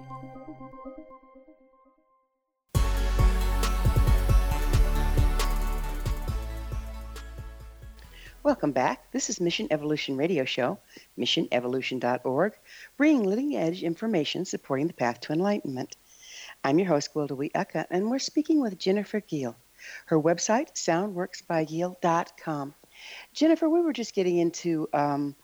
Welcome 8.43 8.71
back. 8.71 9.11
This 9.11 9.29
is 9.29 9.39
Mission 9.39 9.67
Evolution 9.69 10.17
Radio 10.17 10.45
Show, 10.45 10.79
missionevolution.org, 11.15 12.53
bringing 12.97 13.23
leading 13.23 13.55
edge 13.55 13.83
information 13.83 14.45
supporting 14.45 14.87
the 14.87 14.93
path 14.93 15.19
to 15.19 15.33
enlightenment. 15.33 15.95
I'm 16.63 16.79
your 16.79 16.87
host, 16.87 17.13
Gwilda 17.13 17.37
Wiyaka, 17.37 17.85
and 17.91 18.09
we're 18.09 18.17
speaking 18.17 18.59
with 18.59 18.79
Jennifer 18.79 19.21
Gehl. 19.21 19.53
Her 20.07 20.19
website, 20.19 20.73
soundworksbygehl.com. 20.73 22.73
Jennifer, 23.31 23.69
we 23.69 23.81
were 23.81 23.93
just 23.93 24.15
getting 24.15 24.39
into 24.39 24.89
um, 24.91 25.35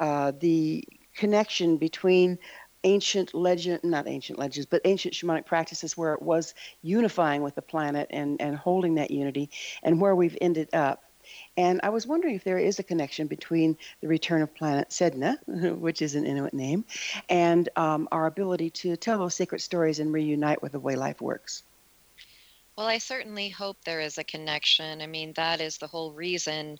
uh, 0.00 0.32
the 0.40 0.82
connection 1.14 1.76
between 1.76 2.38
ancient 2.84 3.34
legend, 3.34 3.84
not 3.84 4.08
ancient 4.08 4.38
legends, 4.38 4.64
but 4.64 4.80
ancient 4.86 5.12
shamanic 5.12 5.44
practices 5.44 5.94
where 5.94 6.14
it 6.14 6.22
was 6.22 6.54
unifying 6.80 7.42
with 7.42 7.54
the 7.54 7.60
planet 7.60 8.06
and, 8.08 8.40
and 8.40 8.56
holding 8.56 8.94
that 8.94 9.10
unity, 9.10 9.50
and 9.82 10.00
where 10.00 10.16
we've 10.16 10.38
ended 10.40 10.70
up. 10.72 11.04
And 11.60 11.78
I 11.82 11.90
was 11.90 12.06
wondering 12.06 12.36
if 12.36 12.42
there 12.42 12.58
is 12.58 12.78
a 12.78 12.82
connection 12.82 13.26
between 13.26 13.76
the 14.00 14.08
return 14.08 14.40
of 14.40 14.54
planet 14.54 14.88
Sedna, 14.88 15.36
which 15.78 16.00
is 16.00 16.14
an 16.14 16.24
Inuit 16.24 16.54
name, 16.54 16.86
and 17.28 17.68
um, 17.76 18.08
our 18.10 18.24
ability 18.24 18.70
to 18.70 18.96
tell 18.96 19.18
those 19.18 19.34
sacred 19.34 19.60
stories 19.60 19.98
and 19.98 20.10
reunite 20.10 20.62
with 20.62 20.72
the 20.72 20.80
way 20.80 20.96
life 20.96 21.20
works. 21.20 21.62
Well, 22.76 22.86
I 22.86 22.96
certainly 22.96 23.50
hope 23.50 23.76
there 23.84 24.00
is 24.00 24.16
a 24.16 24.24
connection. 24.24 25.02
I 25.02 25.06
mean, 25.06 25.34
that 25.34 25.60
is 25.60 25.76
the 25.76 25.86
whole 25.86 26.12
reason 26.12 26.78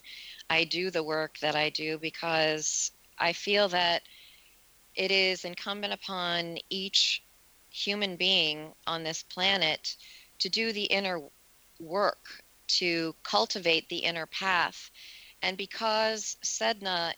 I 0.48 0.64
do 0.64 0.90
the 0.90 1.02
work 1.02 1.38
that 1.40 1.54
I 1.54 1.68
do 1.68 1.98
because 1.98 2.90
I 3.18 3.34
feel 3.34 3.68
that 3.68 4.00
it 4.94 5.10
is 5.10 5.44
incumbent 5.44 5.92
upon 5.92 6.56
each 6.70 7.22
human 7.68 8.16
being 8.16 8.72
on 8.86 9.04
this 9.04 9.22
planet 9.24 9.94
to 10.38 10.48
do 10.48 10.72
the 10.72 10.84
inner 10.84 11.20
work, 11.78 12.42
to 12.78 13.14
cultivate 13.22 13.88
the 13.88 13.98
inner 13.98 14.26
path. 14.26 14.90
And 15.42 15.56
because 15.56 16.36
Sedna 16.44 17.12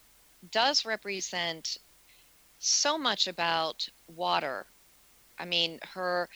does 0.50 0.84
represent 0.84 1.78
so 2.58 2.96
much 2.96 3.26
about 3.26 3.88
water, 4.06 4.66
I 5.38 5.44
mean, 5.44 5.78
her 5.94 6.28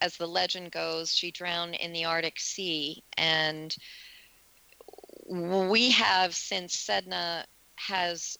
as 0.00 0.16
the 0.16 0.26
legend 0.26 0.72
goes, 0.72 1.14
she 1.14 1.30
drowned 1.30 1.74
in 1.76 1.92
the 1.92 2.04
Arctic 2.04 2.38
Sea. 2.38 3.02
And 3.16 3.74
we 5.26 5.90
have, 5.90 6.34
since 6.34 6.76
Sedna 6.76 7.44
has 7.76 8.38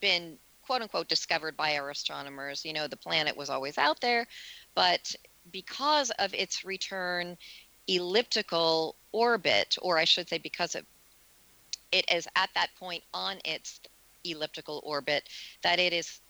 been 0.00 0.38
quote 0.62 0.82
unquote 0.82 1.08
discovered 1.08 1.56
by 1.56 1.76
our 1.76 1.90
astronomers, 1.90 2.64
you 2.64 2.72
know, 2.72 2.86
the 2.86 2.96
planet 2.96 3.36
was 3.36 3.50
always 3.50 3.78
out 3.78 4.00
there, 4.00 4.26
but 4.74 5.14
because 5.50 6.10
of 6.18 6.34
its 6.34 6.64
return 6.64 7.36
elliptical 7.88 8.94
orbit, 9.12 9.76
or 9.80 9.98
I 9.98 10.04
should 10.04 10.28
say, 10.28 10.38
because 10.38 10.74
of 10.74 10.84
it 11.90 12.04
is 12.12 12.28
at 12.36 12.50
that 12.54 12.68
point 12.78 13.02
on 13.14 13.38
its 13.44 13.80
elliptical 14.24 14.82
orbit, 14.84 15.28
that 15.62 15.78
it 15.78 15.92
is 15.92 16.20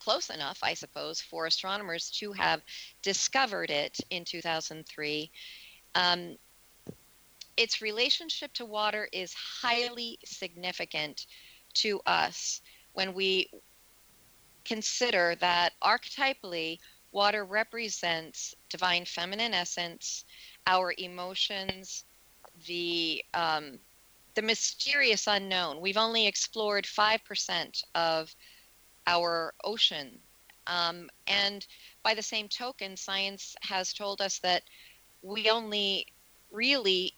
close 0.00 0.30
enough, 0.30 0.58
I 0.62 0.74
suppose, 0.74 1.20
for 1.20 1.46
astronomers 1.46 2.10
to 2.18 2.32
have 2.32 2.60
discovered 3.02 3.70
it 3.70 3.98
in 4.10 4.24
2003. 4.24 5.30
Um, 5.94 6.36
its 7.56 7.80
relationship 7.80 8.52
to 8.54 8.64
water 8.64 9.08
is 9.12 9.32
highly 9.32 10.18
significant 10.24 11.26
to 11.74 12.00
us 12.06 12.60
when 12.92 13.14
we 13.14 13.48
consider 14.64 15.36
that 15.36 15.72
archetypally 15.82 16.78
water 17.12 17.44
represents 17.44 18.54
divine 18.68 19.04
feminine 19.04 19.54
essence, 19.54 20.24
our 20.66 20.94
emotions, 20.98 22.04
the 22.66 23.24
um, 23.34 23.78
the 24.34 24.42
mysterious 24.42 25.26
unknown. 25.26 25.80
We've 25.80 25.96
only 25.96 26.26
explored 26.26 26.86
five 26.86 27.24
percent 27.24 27.82
of 27.94 28.34
our 29.06 29.54
ocean. 29.64 30.18
Um, 30.66 31.08
and 31.28 31.64
by 32.02 32.14
the 32.14 32.22
same 32.22 32.48
token, 32.48 32.96
science 32.96 33.54
has 33.62 33.92
told 33.92 34.20
us 34.20 34.38
that 34.40 34.62
we 35.22 35.48
only 35.48 36.06
really 36.50 37.14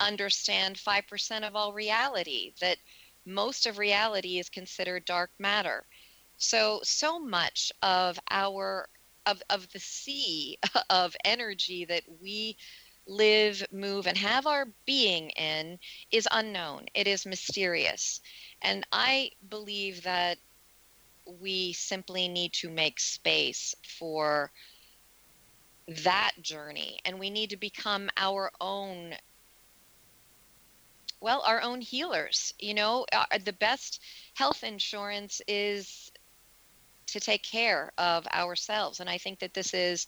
understand 0.00 0.76
5% 0.76 1.46
of 1.46 1.56
all 1.56 1.72
reality, 1.72 2.52
that 2.60 2.78
most 3.24 3.66
of 3.66 3.78
reality 3.78 4.38
is 4.38 4.48
considered 4.48 5.04
dark 5.04 5.30
matter. 5.38 5.84
So, 6.38 6.80
so 6.82 7.18
much 7.18 7.72
of 7.82 8.18
our 8.30 8.88
of, 9.26 9.42
of 9.50 9.68
the 9.72 9.80
sea 9.80 10.58
of 10.90 11.16
energy 11.24 11.84
that 11.86 12.04
we 12.20 12.56
live, 13.06 13.64
move, 13.72 14.06
and 14.06 14.16
have 14.18 14.46
our 14.46 14.66
being 14.86 15.30
in 15.30 15.78
is 16.10 16.28
unknown. 16.32 16.86
It 16.94 17.06
is 17.06 17.26
mysterious. 17.26 18.20
And 18.62 18.86
I 18.92 19.30
believe 19.48 20.02
that 20.04 20.38
we 21.26 21.72
simply 21.72 22.28
need 22.28 22.52
to 22.54 22.70
make 22.70 23.00
space 23.00 23.74
for 23.98 24.52
that 25.88 26.32
journey 26.42 26.98
and 27.04 27.18
we 27.18 27.30
need 27.30 27.50
to 27.50 27.56
become 27.56 28.10
our 28.16 28.50
own 28.60 29.14
well 31.20 31.42
our 31.46 31.60
own 31.62 31.80
healers 31.80 32.52
you 32.58 32.74
know 32.74 33.06
uh, 33.12 33.24
the 33.44 33.52
best 33.52 34.00
health 34.34 34.64
insurance 34.64 35.40
is 35.48 36.10
to 37.06 37.20
take 37.20 37.42
care 37.42 37.92
of 37.98 38.26
ourselves 38.28 39.00
and 39.00 39.08
i 39.08 39.18
think 39.18 39.38
that 39.38 39.54
this 39.54 39.74
is 39.74 40.06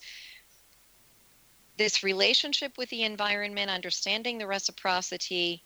this 1.77 2.03
relationship 2.03 2.77
with 2.77 2.89
the 2.89 3.03
environment 3.03 3.69
understanding 3.69 4.37
the 4.37 4.47
reciprocity 4.47 5.63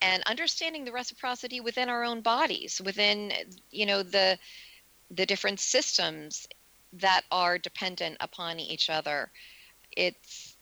and 0.00 0.22
understanding 0.24 0.84
the 0.84 0.92
reciprocity 0.92 1.60
within 1.60 1.88
our 1.88 2.04
own 2.04 2.20
bodies 2.20 2.80
within 2.84 3.32
you 3.70 3.86
know 3.86 4.02
the 4.02 4.38
the 5.10 5.26
different 5.26 5.60
systems 5.60 6.46
that 6.94 7.22
are 7.30 7.58
dependent 7.58 8.16
upon 8.20 8.58
each 8.60 8.90
other. 8.90 9.30
It's 9.96 10.56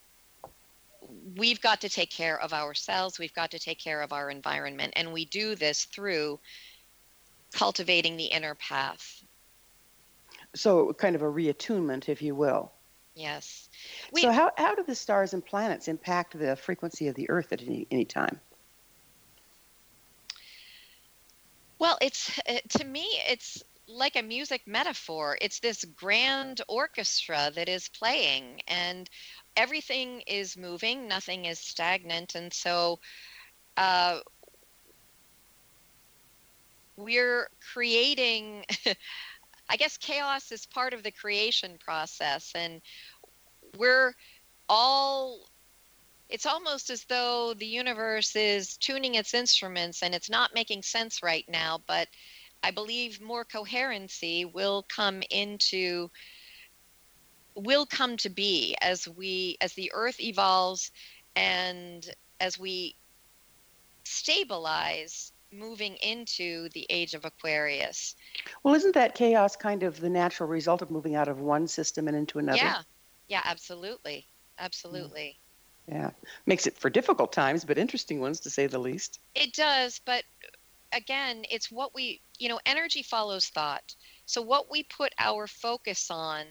we've 1.37 1.61
got 1.61 1.81
to 1.81 1.89
take 1.89 2.11
care 2.11 2.41
of 2.41 2.53
ourselves, 2.53 3.19
we've 3.19 3.35
got 3.35 3.51
to 3.51 3.59
take 3.59 3.79
care 3.79 4.03
of 4.03 4.13
our 4.13 4.31
environment, 4.31 4.93
and 4.97 5.13
we 5.13 5.25
do 5.25 5.55
this 5.55 5.85
through 5.85 6.39
cultivating 7.53 8.17
the 8.17 8.27
inner 8.27 8.55
path. 8.55 9.20
So, 10.55 10.93
kind 10.93 11.15
of 11.15 11.23
a 11.23 11.27
reattunement, 11.27 12.09
if 12.09 12.23
you 12.23 12.35
will. 12.35 12.73
Yes. 13.15 13.69
We, 14.13 14.23
so, 14.23 14.33
how, 14.33 14.51
how 14.57 14.75
do 14.75 14.83
the 14.83 14.95
stars 14.95 15.35
and 15.35 15.45
planets 15.45 15.89
impact 15.89 16.39
the 16.39 16.57
frequency 16.57 17.09
of 17.09 17.15
the 17.15 17.31
Earth 17.31 17.53
at 17.53 17.63
any, 17.63 17.87
any 17.91 18.05
time? 18.05 18.41
Well, 21.79 21.97
it's 22.03 22.39
uh, 22.49 22.59
to 22.79 22.85
me, 22.85 23.07
it's 23.29 23.63
like 23.89 24.17
a 24.17 24.23
music 24.23 24.63
metaphor. 24.67 25.39
It's 25.41 25.61
this 25.61 25.85
grand 25.85 26.61
orchestra 26.69 27.51
that 27.55 27.69
is 27.69 27.89
playing, 27.89 28.61
and 28.69 29.09
everything 29.57 30.23
is 30.23 30.57
moving, 30.57 31.09
nothing 31.09 31.47
is 31.47 31.59
stagnant. 31.59 32.35
And 32.35 32.53
so 32.53 33.01
uh, 33.77 34.21
we're 36.97 37.49
creating, 37.73 38.65
I 39.71 39.77
guess 39.77 39.97
chaos 39.97 40.51
is 40.51 40.67
part 40.67 40.93
of 40.93 41.05
the 41.05 41.13
creation 41.13 41.79
process, 41.79 42.53
and 42.55 42.83
we're 43.79 44.15
all 44.69 45.41
it's 46.29 46.47
almost 46.47 46.91
as 46.91 47.05
though 47.05 47.55
the 47.55 47.67
universe 47.67 48.37
is 48.37 48.77
tuning 48.77 49.17
its 49.17 49.35
instruments 49.35 50.03
and 50.03 50.15
it's 50.15 50.31
not 50.31 50.55
making 50.55 50.83
sense 50.83 51.23
right 51.23 51.45
now 51.49 51.81
but 51.89 52.07
i 52.63 52.71
believe 52.71 53.21
more 53.21 53.45
coherency 53.45 54.45
will 54.45 54.85
come 54.89 55.23
into 55.31 56.09
will 57.57 57.85
come 57.85 58.17
to 58.17 58.29
be 58.29 58.77
as 58.81 59.09
we 59.09 59.57
as 59.61 59.73
the 59.75 59.91
earth 59.93 60.21
evolves 60.21 60.93
and 61.35 62.15
as 62.39 62.59
we 62.59 62.95
stabilize 64.05 65.33
moving 65.53 65.97
into 65.97 66.69
the 66.71 66.87
age 66.91 67.15
of 67.15 67.25
aquarius. 67.25 68.15
Well 68.63 68.75
isn't 68.75 68.95
that 68.95 69.15
chaos 69.15 69.57
kind 69.57 69.83
of 69.83 70.01
the 70.01 70.11
natural 70.11 70.49
result 70.49 70.83
of 70.83 70.91
moving 70.91 71.15
out 71.15 71.29
of 71.29 71.41
one 71.41 71.67
system 71.67 72.09
and 72.09 72.17
into 72.17 72.39
another? 72.39 72.59
Yeah. 72.59 72.83
Yeah 73.29 73.43
absolutely. 73.45 74.27
Absolutely. 74.59 75.39
Yeah. 75.89 76.11
Makes 76.47 76.67
it 76.67 76.79
for 76.79 76.91
difficult 76.91 77.33
times 77.33 77.65
but 77.65 77.79
interesting 77.79 78.21
ones 78.21 78.41
to 78.41 78.51
say 78.51 78.67
the 78.67 78.79
least. 78.79 79.21
It 79.35 79.53
does 79.55 80.01
but 80.05 80.25
again 80.93 81.45
it's 81.51 81.71
what 81.71 81.95
we 81.95 82.21
you 82.39 82.49
know 82.49 82.61
energy 82.67 83.03
follows 83.03 83.47
thought. 83.49 83.95
So 84.27 84.43
what 84.43 84.71
we 84.71 84.85
put 84.85 85.13
our 85.19 85.47
focus 85.47 86.09
on 86.11 86.45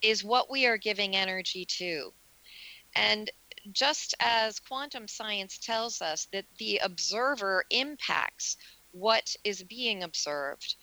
is 0.00 0.24
what 0.24 0.50
we 0.50 0.66
are 0.66 0.76
giving 0.78 1.14
energy 1.14 1.64
to. 1.78 2.12
And 2.94 3.30
just 3.70 4.14
as 4.20 4.58
quantum 4.58 5.06
science 5.06 5.58
tells 5.58 6.02
us 6.02 6.26
that 6.32 6.46
the 6.58 6.78
observer 6.78 7.64
impacts 7.70 8.56
what 8.92 9.34
is 9.44 9.62
being 9.62 10.02
observed, 10.02 10.74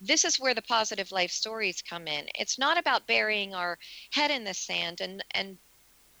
this 0.00 0.24
is 0.24 0.38
where 0.38 0.54
the 0.54 0.62
positive 0.62 1.10
life 1.10 1.30
stories 1.30 1.82
come 1.82 2.06
in. 2.06 2.26
It's 2.34 2.58
not 2.58 2.78
about 2.78 3.06
burying 3.06 3.54
our 3.54 3.78
head 4.12 4.30
in 4.30 4.44
the 4.44 4.54
sand 4.54 5.00
and, 5.00 5.24
and 5.32 5.58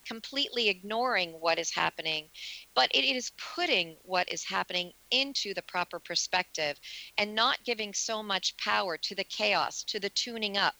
completely 0.06 0.68
ignoring 0.68 1.32
what 1.32 1.58
is 1.58 1.74
happening, 1.74 2.28
but 2.74 2.90
it 2.94 3.04
is 3.04 3.32
putting 3.54 3.96
what 4.02 4.30
is 4.32 4.44
happening 4.44 4.92
into 5.10 5.54
the 5.54 5.62
proper 5.62 5.98
perspective 5.98 6.78
and 7.18 7.34
not 7.34 7.64
giving 7.64 7.92
so 7.92 8.22
much 8.22 8.56
power 8.56 8.96
to 8.96 9.14
the 9.14 9.24
chaos, 9.24 9.82
to 9.84 10.00
the 10.00 10.10
tuning 10.10 10.56
up. 10.56 10.74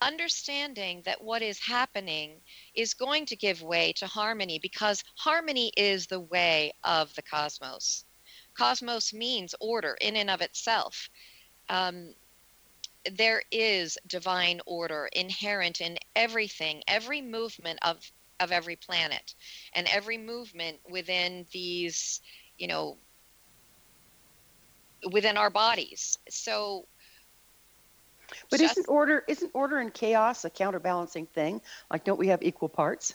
Understanding 0.00 1.02
that 1.04 1.22
what 1.22 1.42
is 1.42 1.58
happening 1.58 2.40
is 2.74 2.94
going 2.94 3.26
to 3.26 3.36
give 3.36 3.62
way 3.62 3.92
to 3.94 4.06
harmony 4.06 4.58
because 4.58 5.04
harmony 5.16 5.72
is 5.76 6.06
the 6.06 6.20
way 6.20 6.72
of 6.84 7.14
the 7.14 7.22
cosmos. 7.22 8.04
Cosmos 8.56 9.12
means 9.12 9.54
order 9.60 9.96
in 10.00 10.16
and 10.16 10.30
of 10.30 10.40
itself. 10.40 11.08
Um, 11.68 12.14
there 13.10 13.42
is 13.50 13.98
divine 14.06 14.60
order 14.66 15.08
inherent 15.12 15.80
in 15.80 15.98
everything, 16.14 16.82
every 16.86 17.20
movement 17.20 17.78
of 17.82 17.98
of 18.42 18.52
every 18.52 18.76
planet 18.76 19.34
and 19.74 19.86
every 19.92 20.18
movement 20.18 20.78
within 20.90 21.46
these, 21.52 22.20
you 22.58 22.66
know, 22.66 22.98
within 25.10 25.36
our 25.36 25.50
bodies. 25.50 26.18
So 26.28 26.86
but 28.50 28.60
just, 28.60 28.78
isn't 28.78 28.88
order 28.88 29.24
isn't 29.28 29.50
order 29.54 29.78
and 29.78 29.92
chaos 29.92 30.44
a 30.44 30.50
counterbalancing 30.50 31.26
thing? 31.26 31.60
Like 31.90 32.04
don't 32.04 32.18
we 32.18 32.28
have 32.28 32.42
equal 32.42 32.68
parts? 32.68 33.14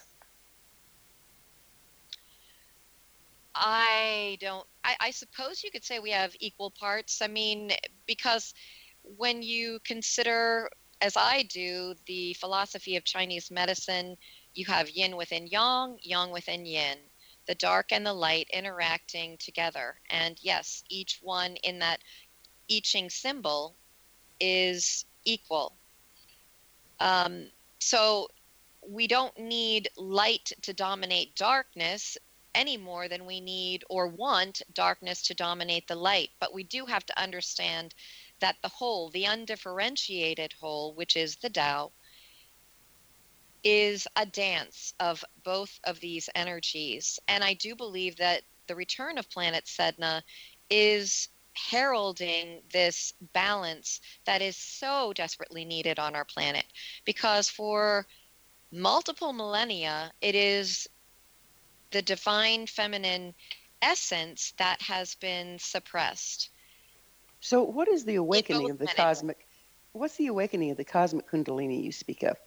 I 3.56 4.38
don't 4.40 4.66
I, 4.84 4.96
I 5.00 5.12
suppose 5.12 5.64
you 5.64 5.72
could 5.72 5.84
say 5.84 6.00
we 6.00 6.12
have 6.12 6.36
equal 6.40 6.72
parts. 6.72 7.22
I 7.22 7.28
mean, 7.28 7.72
because 8.06 8.54
when 9.04 9.42
you 9.42 9.80
consider 9.86 10.70
as 11.02 11.16
I 11.16 11.44
do 11.44 11.94
the 12.06 12.34
philosophy 12.36 12.96
of 12.96 13.04
Chinese 13.04 13.52
medicine, 13.52 14.18
you 14.58 14.66
have 14.66 14.90
yin 14.90 15.16
within 15.16 15.48
yang, 15.48 16.00
yang 16.02 16.32
within 16.32 16.66
yin, 16.66 16.98
the 17.46 17.56
dark 17.56 17.92
and 17.92 18.06
the 18.06 18.14
light 18.14 18.50
interacting 18.52 19.38
together. 19.38 20.00
And 20.10 20.38
yes, 20.42 20.84
each 20.90 21.20
one 21.22 21.56
in 21.58 21.80
that 21.80 22.00
I 22.70 22.82
Ching 22.84 23.10
symbol 23.10 23.76
is 24.40 25.06
equal. 25.26 25.74
Um, 27.00 27.48
so 27.80 28.30
we 28.82 29.08
don't 29.08 29.38
need 29.38 29.90
light 29.96 30.52
to 30.64 30.74
dominate 30.74 31.36
darkness 31.36 32.18
any 32.56 32.78
more 32.78 33.08
than 33.08 33.26
we 33.26 33.40
need 33.40 33.84
or 33.90 34.08
want 34.08 34.64
darkness 34.74 35.22
to 35.22 35.36
dominate 35.36 35.88
the 35.88 35.96
light. 35.96 36.32
But 36.40 36.54
we 36.54 36.64
do 36.64 36.86
have 36.86 37.06
to 37.06 37.22
understand 37.22 37.94
that 38.40 38.56
the 38.64 38.70
whole, 38.70 39.10
the 39.12 39.26
undifferentiated 39.26 40.54
whole, 40.60 40.94
which 40.96 41.16
is 41.16 41.36
the 41.36 41.50
Tao, 41.50 41.92
is 43.70 44.08
a 44.16 44.26
dance 44.26 44.94
of 45.02 45.26
both 45.44 45.78
of 45.84 46.00
these 46.00 46.30
energies. 46.36 47.20
And 47.28 47.44
I 47.44 47.54
do 47.54 47.76
believe 47.76 48.16
that 48.16 48.44
the 48.68 48.76
return 48.78 49.18
of 49.18 49.30
planet 49.30 49.66
Sedna 49.66 50.22
is 50.70 51.28
heralding 51.52 52.62
this 52.72 53.14
balance 53.34 54.00
that 54.24 54.42
is 54.42 54.56
so 54.56 55.12
desperately 55.12 55.66
needed 55.66 56.00
on 56.00 56.16
our 56.16 56.24
planet. 56.24 56.64
Because 57.04 57.50
for 57.50 58.08
multiple 58.72 59.34
millennia 59.34 60.14
it 60.22 60.34
is 60.34 60.88
the 61.92 62.02
divine 62.02 62.68
feminine 62.68 63.34
essence 63.82 64.54
that 64.58 64.82
has 64.82 65.16
been 65.16 65.60
suppressed. 65.60 66.52
So 67.42 67.64
what 67.64 67.90
is 67.90 68.06
the 68.06 68.16
awakening 68.16 68.70
of 68.70 68.78
the 68.78 68.88
cosmic 68.88 69.46
what's 69.92 70.16
the 70.16 70.28
awakening 70.28 70.72
of 70.72 70.78
the 70.78 70.86
cosmic 70.86 71.30
kundalini 71.30 71.84
you 71.84 71.92
speak 71.92 72.24
of 72.24 72.38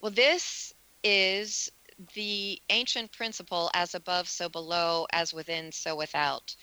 well, 0.00 0.12
this 0.12 0.72
is 1.02 1.70
the 2.14 2.60
ancient 2.70 3.12
principle 3.12 3.70
as 3.74 3.94
above, 3.94 4.28
so 4.28 4.48
below, 4.48 5.06
as 5.12 5.34
within, 5.34 5.70
so 5.72 5.94
without. 5.94 6.54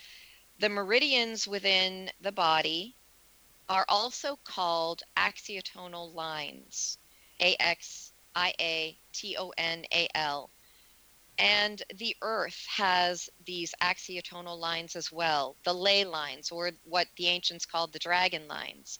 The 0.59 0.69
meridians 0.69 1.47
within 1.47 2.09
the 2.21 2.31
body 2.31 2.95
are 3.69 3.85
also 3.89 4.39
called 4.43 5.03
axiatonal 5.15 6.15
lines 6.15 6.97
A 7.39 7.55
X 7.59 8.13
I 8.35 8.53
A 8.59 8.97
T 9.13 9.35
O 9.37 9.53
N 9.57 9.85
A 9.93 10.07
L. 10.15 10.49
And 11.37 11.83
the 11.95 12.15
earth 12.23 12.65
has 12.67 13.29
these 13.45 13.75
axiatonal 13.83 14.57
lines 14.57 14.95
as 14.95 15.11
well, 15.11 15.55
the 15.63 15.73
ley 15.73 16.03
lines, 16.03 16.49
or 16.49 16.71
what 16.85 17.05
the 17.17 17.27
ancients 17.27 17.67
called 17.67 17.93
the 17.93 17.99
dragon 17.99 18.47
lines. 18.47 18.97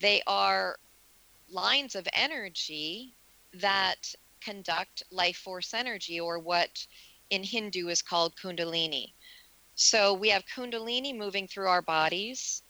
They 0.00 0.22
are 0.26 0.80
lines 1.48 1.94
of 1.94 2.08
energy 2.12 3.14
that 3.54 4.14
conduct 4.40 5.02
life 5.10 5.36
force 5.36 5.74
energy, 5.74 6.20
or 6.20 6.38
what 6.38 6.86
in 7.30 7.42
Hindu 7.42 7.88
is 7.88 8.02
called 8.02 8.36
Kundalini. 8.36 9.12
So 9.74 10.14
we 10.14 10.28
have 10.30 10.44
Kundalini 10.46 11.16
moving 11.16 11.46
through 11.46 11.68
our 11.68 11.82
bodies 11.82 12.62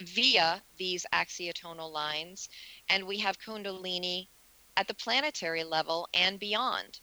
via 0.00 0.62
these 0.76 1.06
axiatonal 1.12 1.90
lines, 1.92 2.48
and 2.88 3.06
we 3.06 3.18
have 3.18 3.38
Kundalini 3.38 4.28
at 4.76 4.88
the 4.88 4.94
planetary 4.94 5.64
level 5.64 6.08
and 6.14 6.38
beyond 6.38 7.00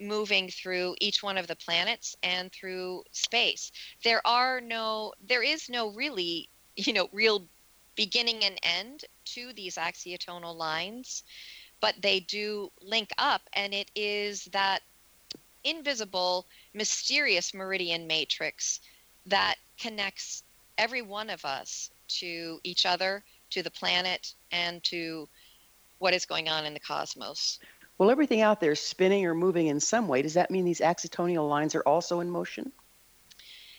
moving 0.00 0.48
through 0.48 0.96
each 1.00 1.22
one 1.22 1.38
of 1.38 1.46
the 1.46 1.56
planets 1.56 2.16
and 2.22 2.50
through 2.52 3.02
space 3.12 3.70
there 4.02 4.20
are 4.26 4.60
no 4.60 5.12
there 5.26 5.42
is 5.42 5.68
no 5.68 5.92
really 5.92 6.48
you 6.76 6.92
know 6.92 7.08
real 7.12 7.46
beginning 7.94 8.44
and 8.44 8.58
end 8.62 9.04
to 9.24 9.52
these 9.52 9.76
axiatonal 9.76 10.56
lines 10.56 11.22
but 11.84 12.00
they 12.00 12.18
do 12.18 12.72
link 12.80 13.10
up, 13.18 13.42
and 13.52 13.74
it 13.74 13.90
is 13.94 14.46
that 14.52 14.80
invisible, 15.64 16.46
mysterious 16.72 17.52
meridian 17.52 18.06
matrix 18.06 18.80
that 19.26 19.56
connects 19.78 20.44
every 20.78 21.02
one 21.02 21.28
of 21.28 21.44
us 21.44 21.90
to 22.08 22.58
each 22.64 22.86
other, 22.86 23.22
to 23.50 23.62
the 23.62 23.70
planet, 23.70 24.32
and 24.50 24.82
to 24.84 25.28
what 25.98 26.14
is 26.14 26.24
going 26.24 26.48
on 26.48 26.64
in 26.64 26.72
the 26.72 26.80
cosmos. 26.80 27.58
Well, 27.98 28.10
everything 28.10 28.40
out 28.40 28.62
there 28.62 28.72
is 28.72 28.80
spinning 28.80 29.26
or 29.26 29.34
moving 29.34 29.66
in 29.66 29.78
some 29.78 30.08
way. 30.08 30.22
Does 30.22 30.32
that 30.32 30.50
mean 30.50 30.64
these 30.64 30.80
axiatonal 30.80 31.46
lines 31.46 31.74
are 31.74 31.82
also 31.82 32.20
in 32.20 32.30
motion? 32.30 32.72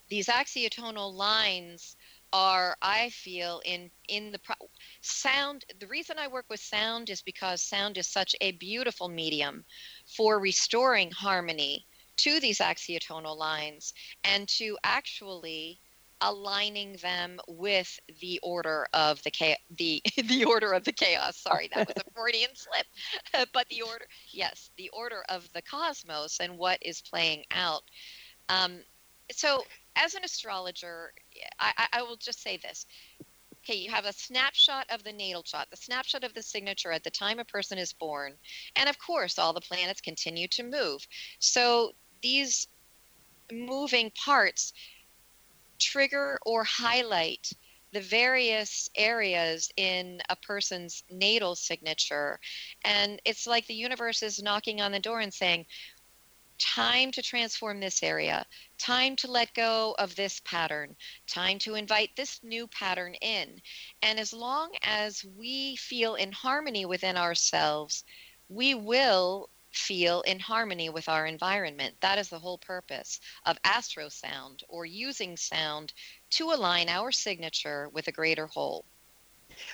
These 0.09 0.27
axiatonal 0.27 1.11
lines 1.11 1.95
are 2.35 2.75
i 2.81 3.09
feel 3.11 3.61
in 3.63 3.89
in 4.09 4.29
the 4.29 4.39
pro- 4.39 4.69
sound 4.99 5.63
the 5.79 5.87
reason 5.87 6.17
i 6.19 6.27
work 6.27 6.45
with 6.49 6.59
sound 6.59 7.09
is 7.09 7.21
because 7.21 7.61
sound 7.61 7.97
is 7.97 8.07
such 8.07 8.35
a 8.41 8.51
beautiful 8.53 9.07
medium 9.07 9.63
for 10.05 10.37
restoring 10.37 11.09
harmony 11.11 11.85
to 12.17 12.41
these 12.41 12.59
axiatonal 12.59 13.37
lines 13.37 13.93
and 14.25 14.49
to 14.49 14.77
actually 14.83 15.79
aligning 16.21 16.97
them 17.01 17.39
with 17.47 17.99
the 18.21 18.39
order 18.43 18.85
of 18.93 19.21
the 19.23 19.31
cha- 19.31 19.61
the 19.77 20.01
the 20.25 20.43
order 20.45 20.73
of 20.73 20.83
the 20.83 20.91
chaos. 20.91 21.37
Sorry, 21.37 21.69
that 21.73 21.87
was 21.87 21.95
a 21.97 22.11
Freudian 22.13 22.49
slip. 22.55 23.47
but 23.53 23.67
the 23.69 23.81
order, 23.81 24.05
yes, 24.31 24.71
the 24.77 24.89
order 24.89 25.23
of 25.29 25.47
the 25.53 25.61
cosmos 25.61 26.39
and 26.39 26.57
what 26.57 26.79
is 26.81 27.01
playing 27.01 27.43
out. 27.51 27.83
Um, 28.49 28.79
so, 29.31 29.63
as 29.95 30.15
an 30.15 30.23
astrologer, 30.23 31.13
I, 31.59 31.87
I 31.93 32.01
will 32.01 32.17
just 32.17 32.41
say 32.41 32.57
this. 32.57 32.85
Okay, 33.63 33.79
you 33.79 33.89
have 33.89 34.05
a 34.05 34.13
snapshot 34.13 34.85
of 34.91 35.03
the 35.03 35.11
natal 35.11 35.41
chart, 35.41 35.67
the 35.71 35.77
snapshot 35.77 36.23
of 36.23 36.33
the 36.33 36.43
signature 36.43 36.91
at 36.91 37.03
the 37.03 37.09
time 37.09 37.39
a 37.39 37.45
person 37.45 37.79
is 37.79 37.93
born. 37.93 38.33
And 38.75 38.87
of 38.87 38.99
course, 38.99 39.39
all 39.39 39.53
the 39.53 39.61
planets 39.61 40.01
continue 40.01 40.47
to 40.49 40.63
move. 40.63 41.05
So 41.39 41.93
these 42.21 42.67
moving 43.51 44.11
parts 44.23 44.73
trigger 45.79 46.39
or 46.45 46.63
highlight 46.63 47.47
the 47.93 48.01
various 48.01 48.89
areas 48.97 49.69
in 49.77 50.19
a 50.29 50.35
person's 50.35 51.03
natal 51.09 51.55
signature. 51.55 52.39
And 52.83 53.21
it's 53.25 53.47
like 53.47 53.65
the 53.67 53.73
universe 53.73 54.21
is 54.21 54.43
knocking 54.43 54.81
on 54.81 54.91
the 54.91 54.99
door 54.99 55.21
and 55.21 55.33
saying, 55.33 55.65
time 56.59 57.11
to 57.11 57.21
transform 57.21 57.79
this 57.79 58.03
area, 58.03 58.45
time 58.77 59.15
to 59.17 59.31
let 59.31 59.53
go 59.53 59.95
of 59.99 60.15
this 60.15 60.41
pattern, 60.45 60.95
time 61.27 61.59
to 61.59 61.75
invite 61.75 62.15
this 62.15 62.39
new 62.43 62.67
pattern 62.67 63.13
in. 63.15 63.61
And 64.01 64.19
as 64.19 64.33
long 64.33 64.71
as 64.83 65.23
we 65.37 65.75
feel 65.75 66.15
in 66.15 66.31
harmony 66.31 66.85
within 66.85 67.17
ourselves, 67.17 68.03
we 68.49 68.75
will 68.75 69.49
feel 69.71 70.21
in 70.21 70.39
harmony 70.39 70.89
with 70.89 71.09
our 71.09 71.25
environment. 71.25 71.95
That 71.99 72.17
is 72.17 72.29
the 72.29 72.39
whole 72.39 72.57
purpose 72.57 73.19
of 73.45 73.57
astro 73.63 74.09
sound 74.09 74.63
or 74.69 74.85
using 74.85 75.35
sound 75.35 75.93
to 76.31 76.51
align 76.51 76.87
our 76.89 77.11
signature 77.11 77.89
with 77.89 78.07
a 78.07 78.11
greater 78.11 78.47
whole. 78.47 78.85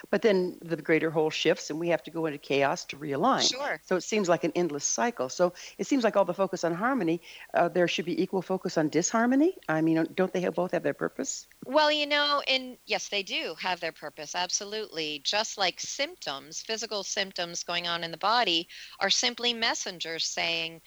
But 0.10 0.22
then 0.22 0.58
the 0.62 0.78
greater 0.78 1.10
whole 1.10 1.30
shifts 1.30 1.70
and 1.70 1.80
we 1.80 1.90
have 1.90 2.04
to 2.04 2.12
go 2.12 2.26
into 2.26 2.38
chaos 2.38 2.86
to 2.86 2.98
realign. 2.98 3.50
Sure. 3.50 3.80
So 3.86 3.96
it 3.96 4.02
seems 4.02 4.30
like 4.30 4.44
an 4.44 4.52
endless 4.56 4.86
cycle. 4.86 5.30
So 5.30 5.54
it 5.78 5.88
seems 5.88 6.04
like 6.04 6.16
all 6.16 6.26
the 6.26 6.34
focus 6.34 6.64
on 6.64 6.74
harmony, 6.74 7.22
uh, 7.54 7.70
there 7.70 7.88
should 7.88 8.06
be 8.06 8.22
equal 8.22 8.42
focus 8.42 8.78
on 8.78 8.90
disharmony. 8.90 9.56
I 9.68 9.82
mean, 9.82 10.08
don't 10.16 10.32
they 10.34 10.42
have, 10.42 10.56
both 10.56 10.72
have 10.72 10.84
their 10.84 10.94
purpose? 10.94 11.48
Well, 11.66 11.92
you 11.92 12.08
know, 12.08 12.42
and 12.48 12.78
yes, 12.86 13.10
they 13.10 13.24
do 13.24 13.56
have 13.60 13.80
their 13.80 13.92
purpose, 13.92 14.36
absolutely. 14.36 15.22
Just 15.24 15.58
like 15.58 15.80
symptoms, 15.80 16.62
physical 16.62 17.04
symptoms 17.04 17.64
going 17.64 17.88
on 17.88 18.04
in 18.04 18.12
the 18.12 18.18
body 18.18 18.68
are 19.00 19.10
simply 19.10 19.54
messengers 19.54 20.26
saying, 20.26 20.82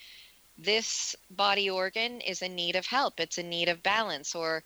this 0.57 1.17
body 1.31 1.69
organ 1.69 2.21
is 2.21 2.41
in 2.41 2.55
need 2.55 2.77
of 2.77 2.87
help. 2.87 3.19
It's 3.19 3.39
in 3.39 3.49
need 3.49 3.69
of 3.69 3.83
balance, 3.83 4.37
or, 4.37 4.63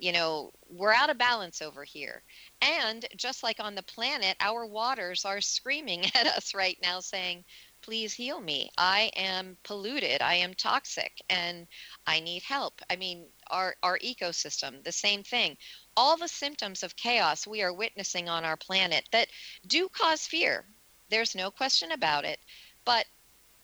you 0.00 0.12
know, 0.12 0.52
we're 0.70 0.92
out 0.92 1.10
of 1.10 1.18
balance 1.18 1.62
over 1.62 1.84
here. 1.84 2.22
And 2.62 3.04
just 3.16 3.42
like 3.42 3.60
on 3.60 3.74
the 3.74 3.82
planet, 3.82 4.36
our 4.40 4.66
waters 4.66 5.24
are 5.24 5.40
screaming 5.40 6.04
at 6.14 6.26
us 6.26 6.54
right 6.54 6.78
now 6.82 7.00
saying, 7.00 7.44
please 7.82 8.12
heal 8.12 8.40
me. 8.40 8.70
I 8.76 9.10
am 9.16 9.56
polluted. 9.62 10.20
I 10.20 10.34
am 10.34 10.54
toxic 10.54 11.22
and 11.30 11.66
I 12.06 12.20
need 12.20 12.42
help. 12.42 12.80
I 12.90 12.96
mean, 12.96 13.26
our, 13.50 13.76
our 13.82 13.98
ecosystem, 13.98 14.82
the 14.84 14.92
same 14.92 15.22
thing. 15.22 15.56
All 15.96 16.16
the 16.16 16.28
symptoms 16.28 16.82
of 16.82 16.96
chaos 16.96 17.46
we 17.46 17.62
are 17.62 17.72
witnessing 17.72 18.28
on 18.28 18.44
our 18.44 18.56
planet 18.56 19.08
that 19.12 19.28
do 19.66 19.88
cause 19.88 20.26
fear. 20.26 20.64
There's 21.08 21.34
no 21.34 21.50
question 21.50 21.92
about 21.92 22.24
it. 22.24 22.40
But 22.84 23.06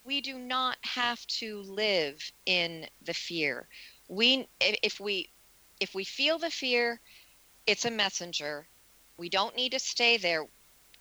we 0.05 0.21
do 0.21 0.39
not 0.39 0.77
have 0.83 1.27
to 1.27 1.63
live 1.63 2.31
in 2.47 2.87
the 3.03 3.15
fear. 3.15 3.69
We, 4.09 4.47
if 4.61 5.01
we, 5.01 5.31
if 5.81 5.95
we 5.95 6.05
feel 6.05 6.39
the 6.39 6.51
fear, 6.51 7.01
it's 7.67 7.85
a 7.85 7.91
messenger 7.91 8.67
we 9.17 9.29
don't 9.29 9.57
need 9.57 9.73
to 9.73 9.79
stay 9.79 10.17
there. 10.17 10.45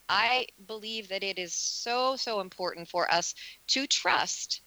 I 0.09 0.47
believe 0.67 1.09
that 1.09 1.23
it 1.23 1.39
is 1.39 1.53
so, 1.53 2.15
so 2.15 2.41
important 2.41 2.89
for 2.89 3.11
us 3.11 3.33
to 3.67 3.87
trust 3.87 4.61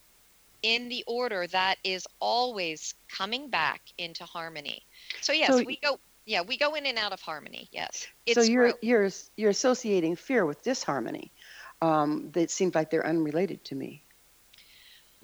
in 0.62 0.88
the 0.88 1.04
order 1.07 1.46
that 1.48 1.76
is 1.84 2.07
always 2.20 2.94
coming 3.09 3.50
back 3.50 3.82
into 3.98 4.24
harmony. 4.24 4.84
So 5.20 5.32
yes, 5.32 5.50
so, 5.50 5.62
we 5.62 5.76
go 5.76 6.00
yeah, 6.24 6.40
we 6.40 6.57
go 6.57 6.74
in 6.74 6.86
and 6.86 6.98
out 6.98 7.12
of 7.12 7.20
harmony. 7.20 7.68
Yes. 7.70 8.09
It's 8.24 8.34
so 8.34 8.50
you're 8.50 8.74
you're 8.82 9.11
you're 9.36 9.50
associating 9.50 10.16
fear 10.16 10.44
with 10.44 10.62
disharmony. 10.62 11.30
Um, 11.82 12.30
that 12.32 12.50
seems 12.50 12.74
like 12.74 12.90
they're 12.90 13.07
unrelated 13.07 13.62
to 13.64 13.74
me. 13.74 14.02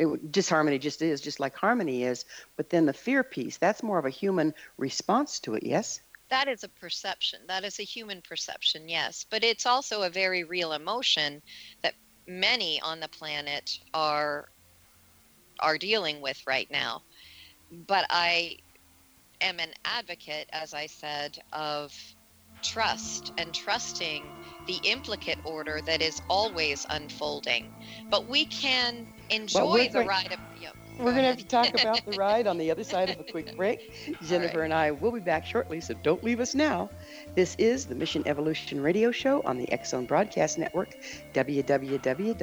It, 0.02 0.32
disharmony 0.32 0.78
just 0.78 1.02
is, 1.02 1.20
just 1.20 1.40
like 1.40 1.54
harmony 1.56 2.04
is. 2.04 2.24
But 2.56 2.70
then 2.70 2.86
the 2.86 2.92
fear 2.92 3.22
piece, 3.24 3.58
that's 3.58 3.82
more 3.82 3.98
of 3.98 4.06
a 4.06 4.10
human 4.10 4.54
response 4.78 5.40
to 5.40 5.54
it, 5.54 5.64
yes? 5.64 6.00
that 6.30 6.48
is 6.48 6.64
a 6.64 6.68
perception. 6.68 7.40
That 7.46 7.64
is 7.64 7.78
a 7.78 7.84
human 7.84 8.22
perception, 8.22 8.88
yes. 8.88 9.26
But 9.30 9.44
it's 9.44 9.66
also 9.66 10.02
a 10.02 10.10
very 10.10 10.44
real 10.44 10.72
emotion 10.72 11.42
that 11.82 11.94
many 12.26 12.80
on 12.80 13.00
the 13.00 13.08
planet 13.08 13.70
are 13.94 14.48
are 15.60 15.78
dealing 15.78 16.20
with 16.22 16.40
right 16.46 16.68
now. 16.70 17.02
But 17.70 18.06
I 18.10 18.56
am 19.42 19.60
an 19.60 19.72
advocate, 19.84 20.48
as 20.52 20.72
I 20.74 20.86
said, 20.86 21.36
of 21.52 21.92
trust 22.62 23.32
and 23.36 23.54
trusting 23.54 24.34
the 24.66 24.76
implicate 24.76 25.40
order 25.44 25.82
that 25.82 26.00
is 26.00 26.20
always 26.30 26.86
unfolding. 26.90 27.72
But 28.10 28.28
we 28.28 28.46
can 28.46 29.08
enjoy 29.32 29.88
the 29.88 30.04
ride 30.04 30.32
of. 30.32 30.38
Know, 30.38 30.42
we're 30.98 31.12
going 31.12 31.22
to 31.22 31.28
have 31.28 31.38
to 31.38 31.46
talk 31.46 31.70
about 31.80 32.04
the 32.04 32.12
ride 32.12 32.46
on 32.46 32.58
the 32.58 32.70
other 32.70 32.84
side 32.84 33.10
of 33.10 33.18
a 33.18 33.24
quick 33.24 33.56
break. 33.62 33.92
Jennifer 34.22 34.58
right. 34.58 34.64
and 34.64 34.74
I 34.74 34.90
will 34.90 35.12
be 35.12 35.20
back 35.20 35.46
shortly, 35.46 35.80
so 35.80 35.94
don't 36.02 36.22
leave 36.22 36.40
us 36.40 36.54
now. 36.54 36.90
This 37.34 37.56
is 37.58 37.86
the 37.86 37.94
Mission 37.94 38.22
Evolution 38.26 38.80
Radio 38.80 39.10
Show 39.10 39.42
on 39.42 39.58
the 39.58 39.70
X 39.72 39.90
Zone 39.90 40.06
Broadcast 40.06 40.58
Network, 40.58 40.96
www.xzbn.net. 41.34 42.42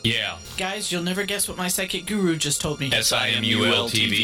Yeah. 0.03 0.37
Guys, 0.57 0.91
you'll 0.91 1.03
never 1.03 1.23
guess 1.23 1.47
what 1.47 1.57
my 1.57 1.67
psychic 1.67 2.05
guru 2.07 2.35
just 2.35 2.59
told 2.61 2.79
me. 2.79 2.89
SIMULTV.com. 2.89 4.21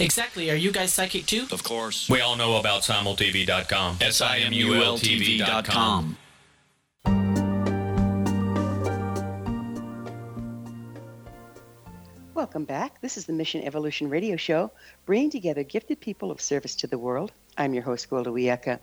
Exactly. 0.00 0.50
Are 0.50 0.56
you 0.56 0.72
guys 0.72 0.92
psychic 0.94 1.26
too? 1.26 1.46
Of 1.52 1.62
course. 1.62 2.08
We 2.08 2.20
all 2.22 2.36
know 2.36 2.56
about 2.56 2.82
simultv.com. 2.82 3.98
SIMULTV.com. 3.98 4.56
Welcome 12.34 12.64
back. 12.64 13.00
This 13.00 13.16
is 13.16 13.24
the 13.24 13.32
Mission 13.32 13.62
Evolution 13.62 14.10
Radio 14.10 14.36
Show, 14.36 14.70
bringing 15.06 15.30
together 15.30 15.62
gifted 15.62 16.00
people 16.00 16.30
of 16.30 16.38
service 16.40 16.74
to 16.76 16.86
the 16.86 16.98
world. 16.98 17.32
I'm 17.56 17.72
your 17.72 17.82
host, 17.82 18.10
Gwilda 18.10 18.26
Wiyaka. 18.26 18.78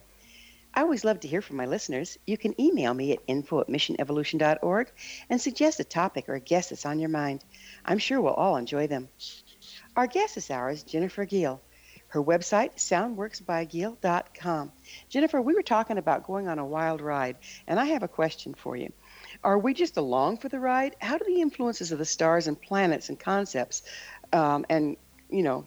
I 0.75 0.81
always 0.81 1.05
love 1.05 1.19
to 1.19 1.27
hear 1.27 1.43
from 1.43 1.57
my 1.57 1.67
listeners. 1.67 2.17
You 2.25 2.35
can 2.35 2.59
email 2.59 2.95
me 2.95 3.11
at 3.11 3.19
info 3.27 3.61
at 3.61 3.67
missionevolution.org 3.67 4.91
and 5.29 5.39
suggest 5.39 5.79
a 5.79 5.83
topic 5.83 6.27
or 6.27 6.33
a 6.33 6.39
guest 6.39 6.71
that's 6.71 6.87
on 6.87 6.99
your 6.99 7.09
mind. 7.09 7.43
I'm 7.85 7.99
sure 7.99 8.19
we'll 8.19 8.33
all 8.33 8.57
enjoy 8.57 8.87
them. 8.87 9.09
Our 9.95 10.07
guest 10.07 10.33
this 10.33 10.49
hour 10.49 10.71
is 10.71 10.81
Jennifer 10.81 11.27
Gehl. 11.27 11.59
Her 12.07 12.23
website, 12.23 12.77
soundworksbygehl.com. 12.77 14.71
Jennifer, 15.09 15.41
we 15.41 15.53
were 15.53 15.61
talking 15.61 15.99
about 15.99 16.25
going 16.25 16.47
on 16.47 16.57
a 16.57 16.65
wild 16.65 17.01
ride, 17.01 17.37
and 17.67 17.79
I 17.79 17.85
have 17.85 18.01
a 18.01 18.07
question 18.07 18.55
for 18.55 18.75
you. 18.75 18.91
Are 19.43 19.59
we 19.59 19.75
just 19.75 19.97
along 19.97 20.37
for 20.37 20.49
the 20.49 20.59
ride? 20.59 20.95
How 20.99 21.19
do 21.19 21.25
the 21.25 21.41
influences 21.41 21.91
of 21.91 21.99
the 21.99 22.05
stars 22.05 22.47
and 22.47 22.59
planets 22.59 23.09
and 23.09 23.19
concepts 23.19 23.83
um, 24.31 24.65
and, 24.69 24.97
you 25.29 25.43
know, 25.43 25.65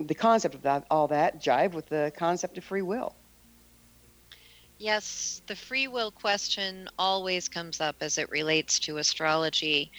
the 0.00 0.14
concept 0.14 0.54
of 0.54 0.62
that, 0.62 0.86
all 0.90 1.08
that 1.08 1.42
jive 1.42 1.72
with 1.72 1.86
the 1.90 2.10
concept 2.16 2.56
of 2.56 2.64
free 2.64 2.82
will? 2.82 3.14
Yes, 4.84 5.42
the 5.48 5.56
free 5.56 5.88
will 5.88 6.12
question 6.12 6.88
always 6.98 7.48
comes 7.48 7.80
up 7.80 7.96
as 8.02 8.18
it 8.18 8.30
relates 8.30 8.80
to 8.80 8.98
astrology. 8.98 9.92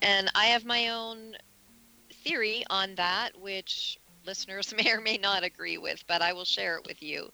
And 0.00 0.30
I 0.34 0.46
have 0.46 0.64
my 0.64 0.88
own 0.88 1.36
theory 2.24 2.64
on 2.70 2.94
that, 2.96 3.36
which 3.38 3.98
listeners 4.24 4.72
may 4.76 4.92
or 4.92 5.00
may 5.00 5.18
not 5.18 5.44
agree 5.44 5.78
with, 5.78 6.06
but 6.06 6.22
I 6.22 6.32
will 6.34 6.44
share 6.44 6.76
it 6.78 6.86
with 6.86 7.02
you. 7.02 7.30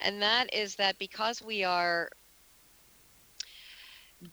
And 0.00 0.22
that 0.22 0.52
is 0.54 0.76
that 0.76 0.98
because 0.98 1.42
we 1.42 1.64
are 1.64 2.10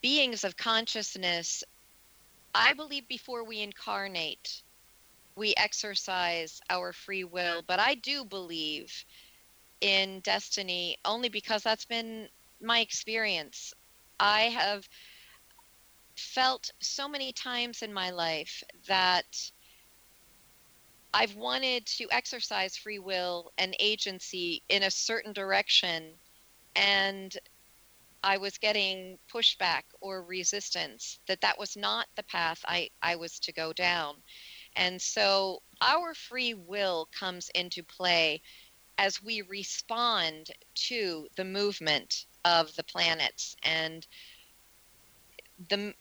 beings 0.02 0.44
of 0.44 0.58
consciousness, 0.58 1.64
I 2.54 2.74
believe 2.74 3.08
before 3.08 3.44
we 3.46 3.62
incarnate, 3.62 4.64
we 5.36 5.54
exercise 5.58 6.62
our 6.70 6.94
free 6.94 7.24
will. 7.24 7.64
But 7.64 7.80
I 7.80 7.96
do 7.96 8.26
believe 8.26 9.06
in 9.82 10.20
destiny 10.22 10.98
only 11.06 11.30
because 11.30 11.64
that's 11.64 11.86
been 11.86 12.28
my 12.62 12.80
experience. 12.80 13.74
I 14.20 14.42
have 14.44 14.88
felt 16.16 16.72
so 16.80 17.10
many 17.10 17.34
times 17.34 17.82
in 17.82 17.94
my 17.94 18.12
life 18.12 18.64
that 18.88 19.26
I've 21.14 21.36
wanted 21.36 21.86
to 21.88 22.08
exercise 22.12 22.78
free 22.78 23.00
will 23.00 23.52
and 23.58 23.76
agency 23.80 24.64
in 24.70 24.84
a 24.84 24.92
certain 24.92 25.34
direction, 25.34 26.14
and 26.76 27.36
I 28.24 28.38
was 28.38 28.58
getting 28.58 29.18
pushback 29.34 29.82
or 30.00 30.24
resistance 30.24 31.20
that 31.28 31.42
that 31.42 31.58
was 31.58 31.76
not 31.76 32.08
the 32.16 32.24
path 32.24 32.64
I, 32.66 32.90
I 33.02 33.16
was 33.16 33.40
to 33.40 33.52
go 33.52 33.74
down. 33.74 34.16
And 34.76 35.02
so 35.02 35.64
our 35.82 36.14
free 36.14 36.54
will 36.54 37.10
comes 37.18 37.50
into 37.56 37.84
play 37.84 38.42
as 39.02 39.22
we 39.24 39.42
respond 39.42 40.52
to 40.76 41.28
the 41.36 41.44
movement 41.44 42.28
of 42.46 42.74
the 42.76 42.84
planets 42.84 43.56
and 43.64 44.06
the 45.70 45.94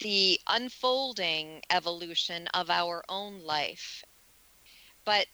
the 0.00 0.40
unfolding 0.48 1.62
evolution 1.70 2.48
of 2.48 2.68
our 2.68 3.04
own 3.08 3.38
life. 3.44 4.02
But 5.04 5.26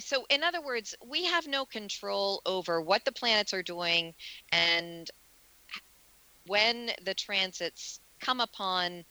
so 0.00 0.26
in 0.30 0.42
other 0.42 0.60
words 0.60 0.96
we 1.06 1.26
have 1.26 1.46
no 1.46 1.64
control 1.64 2.42
over 2.44 2.80
what 2.80 3.04
the 3.04 3.12
planets 3.12 3.54
are 3.54 3.62
doing 3.62 4.14
and 4.50 5.08
when 6.46 6.90
the 7.04 7.14
transits 7.14 8.00
come 8.20 8.40
upon 8.40 9.04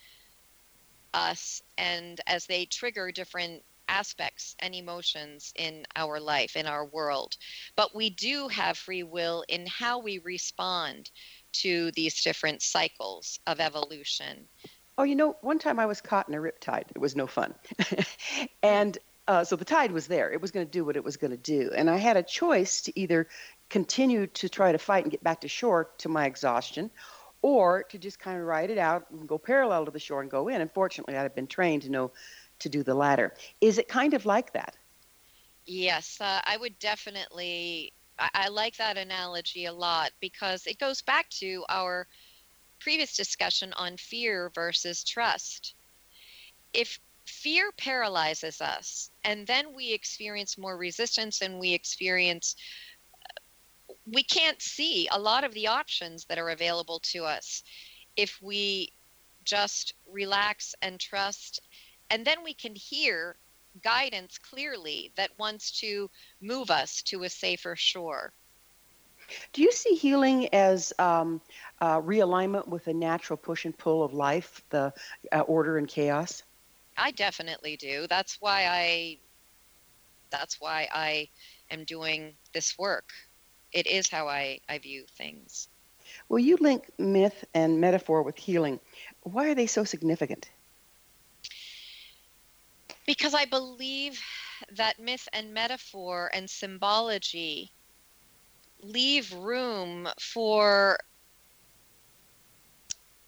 us 1.13 1.61
and 1.77 2.19
as 2.27 2.45
they 2.45 2.65
trigger 2.65 3.09
different 3.11 3.63
aspects 3.93 4.55
and 4.59 4.73
emotions 4.73 5.53
in 5.55 5.85
our 5.95 6.19
life, 6.19 6.55
in 6.55 6.65
our 6.65 6.85
world. 6.85 7.37
But 7.75 7.95
we 7.95 8.09
do 8.09 8.47
have 8.47 8.77
free 8.77 9.03
will 9.03 9.43
in 9.47 9.67
how 9.67 9.99
we 9.99 10.17
respond 10.19 11.11
to 11.63 11.91
these 11.91 12.23
different 12.23 12.61
cycles 12.61 13.39
of 13.45 13.59
evolution. 13.59 14.47
Oh, 14.97 15.03
you 15.03 15.15
know, 15.15 15.35
one 15.41 15.59
time 15.59 15.79
I 15.79 15.85
was 15.85 16.01
caught 16.01 16.27
in 16.27 16.35
a 16.35 16.39
riptide. 16.39 16.89
It 16.95 16.99
was 16.99 17.15
no 17.15 17.27
fun. 17.27 17.53
and 18.63 18.97
uh, 19.27 19.43
so 19.43 19.55
the 19.55 19.65
tide 19.65 19.91
was 19.91 20.07
there. 20.07 20.31
It 20.31 20.41
was 20.41 20.51
going 20.51 20.65
to 20.65 20.71
do 20.71 20.83
what 20.83 20.95
it 20.95 21.03
was 21.03 21.17
going 21.17 21.31
to 21.31 21.37
do. 21.37 21.71
And 21.75 21.89
I 21.89 21.97
had 21.97 22.17
a 22.17 22.23
choice 22.23 22.81
to 22.83 22.99
either 22.99 23.27
continue 23.69 24.27
to 24.27 24.49
try 24.49 24.71
to 24.71 24.77
fight 24.77 25.03
and 25.03 25.11
get 25.11 25.23
back 25.23 25.41
to 25.41 25.47
shore 25.47 25.89
to 25.99 26.09
my 26.09 26.25
exhaustion 26.25 26.89
or 27.41 27.83
to 27.83 27.97
just 27.97 28.19
kind 28.19 28.39
of 28.39 28.45
ride 28.45 28.69
it 28.69 28.77
out 28.77 29.05
and 29.11 29.27
go 29.27 29.37
parallel 29.37 29.85
to 29.85 29.91
the 29.91 29.99
shore 29.99 30.21
and 30.21 30.31
go 30.31 30.47
in. 30.47 30.61
Unfortunately, 30.61 31.15
I'd 31.15 31.35
been 31.35 31.47
trained 31.47 31.83
to 31.83 31.89
know 31.89 32.11
to 32.63 32.69
do 32.69 32.83
the 32.83 32.95
latter. 32.95 33.33
Is 33.61 33.77
it 33.77 33.87
kind 33.87 34.13
of 34.13 34.25
like 34.25 34.53
that? 34.53 34.75
Yes, 35.65 36.17
uh, 36.19 36.41
I 36.45 36.57
would 36.57 36.77
definitely. 36.79 37.93
I, 38.19 38.29
I 38.33 38.47
like 38.49 38.77
that 38.77 38.97
analogy 38.97 39.65
a 39.65 39.73
lot 39.73 40.11
because 40.19 40.65
it 40.65 40.79
goes 40.79 41.01
back 41.01 41.29
to 41.41 41.63
our 41.69 42.07
previous 42.79 43.15
discussion 43.15 43.73
on 43.77 43.97
fear 43.97 44.51
versus 44.53 45.03
trust. 45.03 45.75
If 46.73 46.99
fear 47.25 47.71
paralyzes 47.77 48.59
us 48.59 49.09
and 49.23 49.47
then 49.47 49.73
we 49.73 49.93
experience 49.93 50.57
more 50.57 50.77
resistance 50.77 51.41
and 51.41 51.57
we 51.59 51.73
experience 51.73 52.55
we 54.05 54.23
can't 54.23 54.61
see 54.61 55.07
a 55.11 55.19
lot 55.19 55.45
of 55.45 55.53
the 55.53 55.67
options 55.67 56.25
that 56.25 56.37
are 56.37 56.49
available 56.49 56.99
to 56.99 57.23
us 57.23 57.63
if 58.17 58.39
we 58.41 58.91
just 59.45 59.93
relax 60.11 60.75
and 60.81 60.99
trust 60.99 61.61
and 62.13 62.23
then 62.23 62.43
we 62.43 62.53
can 62.53 62.75
hear 62.75 63.35
guidance 63.83 64.37
clearly 64.37 65.11
that 65.17 65.31
wants 65.39 65.79
to 65.79 66.07
move 66.43 66.69
us 66.69 67.01
to 67.01 67.23
a 67.23 67.29
safer 67.29 67.75
shore. 67.75 68.31
Do 69.51 69.63
you 69.63 69.71
see 69.71 69.95
healing 69.95 70.53
as 70.53 70.93
um, 70.99 71.41
uh, 71.81 71.99
realignment 72.01 72.67
with 72.67 72.85
the 72.85 72.93
natural 72.93 73.35
push 73.35 73.65
and 73.65 73.75
pull 73.75 74.03
of 74.03 74.13
life, 74.13 74.61
the 74.69 74.93
uh, 75.31 75.39
order 75.39 75.79
and 75.79 75.87
chaos? 75.87 76.43
I 76.95 77.09
definitely 77.09 77.77
do. 77.77 78.05
That's 78.07 78.37
why 78.39 78.67
I. 78.67 79.17
That's 80.29 80.57
why 80.59 80.87
I 80.93 81.29
am 81.71 81.83
doing 81.83 82.35
this 82.53 82.77
work. 82.77 83.09
It 83.71 83.87
is 83.87 84.07
how 84.07 84.27
I, 84.27 84.59
I 84.69 84.77
view 84.77 85.05
things. 85.17 85.67
Well, 86.29 86.39
you 86.39 86.57
link 86.57 86.91
myth 86.99 87.43
and 87.55 87.81
metaphor 87.81 88.21
with 88.21 88.37
healing. 88.37 88.79
Why 89.21 89.49
are 89.49 89.55
they 89.55 89.67
so 89.67 89.83
significant? 89.83 90.49
Because 93.05 93.33
I 93.33 93.45
believe 93.45 94.21
that 94.75 94.99
myth 94.99 95.27
and 95.33 95.53
metaphor 95.53 96.31
and 96.33 96.49
symbology 96.49 97.71
leave 98.81 99.31
room 99.33 100.07
for 100.19 100.97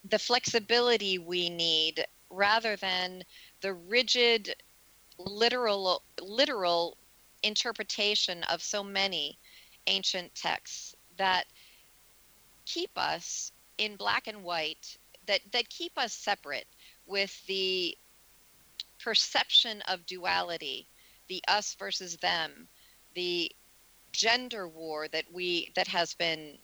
the 0.10 0.20
flexibility 0.20 1.18
we 1.18 1.50
need 1.50 2.06
rather 2.30 2.76
than 2.76 3.24
the 3.62 3.74
rigid 3.74 4.54
literal 5.18 6.04
literal 6.22 6.98
interpretation 7.44 8.44
of 8.44 8.62
so 8.62 8.84
many 8.84 9.38
ancient 9.88 10.34
texts 10.36 10.96
that 11.18 11.46
keep 12.66 12.92
us 12.98 13.52
in 13.78 13.96
black 13.96 14.28
and 14.28 14.44
white 14.44 14.98
that 15.28 15.40
that 15.52 15.70
keep 15.70 15.98
us 15.98 16.14
separate 16.14 16.68
with 17.06 17.46
the 17.48 17.98
perception 19.06 19.84
of 19.84 20.04
duality, 20.08 20.88
the 21.28 21.42
us 21.48 21.76
versus 21.76 22.18
them, 22.18 22.68
the 23.14 23.52
gender 24.12 24.68
war 24.68 25.08
that 25.10 25.26
we 25.32 25.72
that 25.76 25.88
has 25.88 26.16
been 26.16 26.58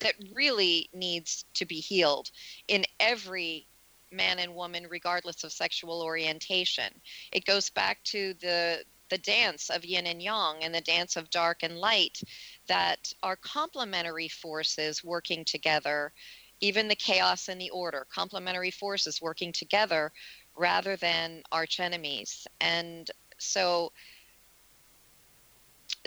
that 0.00 0.12
really 0.34 0.90
needs 0.92 1.46
to 1.54 1.64
be 1.64 1.80
healed 1.80 2.30
in 2.68 2.84
every 3.00 3.66
man 4.12 4.38
and 4.38 4.54
woman 4.54 4.86
regardless 4.90 5.42
of 5.42 5.52
sexual 5.52 6.02
orientation. 6.02 6.92
It 7.32 7.46
goes 7.46 7.70
back 7.70 8.04
to 8.04 8.34
the 8.34 8.84
the 9.08 9.18
dance 9.18 9.70
of 9.70 9.84
yin 9.84 10.06
and 10.06 10.20
yang 10.20 10.64
and 10.64 10.74
the 10.74 10.82
dance 10.82 11.16
of 11.16 11.30
dark 11.30 11.62
and 11.62 11.78
light 11.78 12.20
that 12.66 13.10
are 13.22 13.36
complementary 13.36 14.28
forces 14.28 15.02
working 15.02 15.46
together 15.46 16.12
even 16.60 16.88
the 16.88 16.96
chaos 16.96 17.48
and 17.48 17.60
the 17.60 17.70
order 17.70 18.06
complementary 18.12 18.70
forces 18.70 19.22
working 19.22 19.52
together 19.52 20.10
rather 20.56 20.96
than 20.96 21.42
arch 21.52 21.80
enemies. 21.80 22.46
And 22.60 23.10
so 23.38 23.92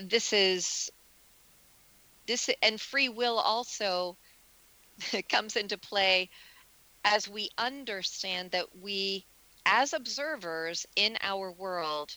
this 0.02 0.34
is 0.34 0.91
this 2.28 2.50
and 2.62 2.80
free 2.80 3.10
will 3.10 3.38
also 3.38 4.18
comes 5.30 5.56
into 5.56 5.78
play 5.78 6.30
as 7.04 7.28
we 7.28 7.50
understand 7.58 8.52
that 8.52 8.68
we 8.80 9.26
as 9.66 9.93
observers 9.93 10.86
in 10.95 11.18
our 11.22 11.52
world 11.52 12.16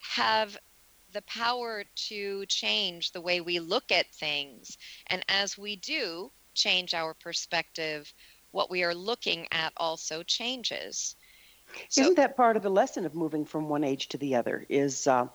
have 0.00 0.56
the 1.12 1.22
power 1.22 1.84
to 1.94 2.46
change 2.46 3.12
the 3.12 3.20
way 3.20 3.40
we 3.40 3.60
look 3.60 3.92
at 3.92 4.12
things. 4.14 4.78
And 5.06 5.24
as 5.28 5.58
we 5.58 5.76
do 5.76 6.32
change 6.54 6.94
our 6.94 7.14
perspective 7.14 8.12
what 8.52 8.70
we 8.70 8.84
are 8.84 8.94
looking 8.94 9.46
at 9.50 9.72
also 9.76 10.22
changes 10.22 11.16
so, 11.88 12.02
isn't 12.02 12.16
that 12.16 12.36
part 12.36 12.56
of 12.56 12.62
the 12.62 12.70
lesson 12.70 13.06
of 13.06 13.14
moving 13.14 13.44
from 13.44 13.68
one 13.68 13.84
age 13.84 14.08
to 14.08 14.18
the 14.18 14.34
other 14.34 14.66
is 14.68 15.06
uh, 15.06 15.26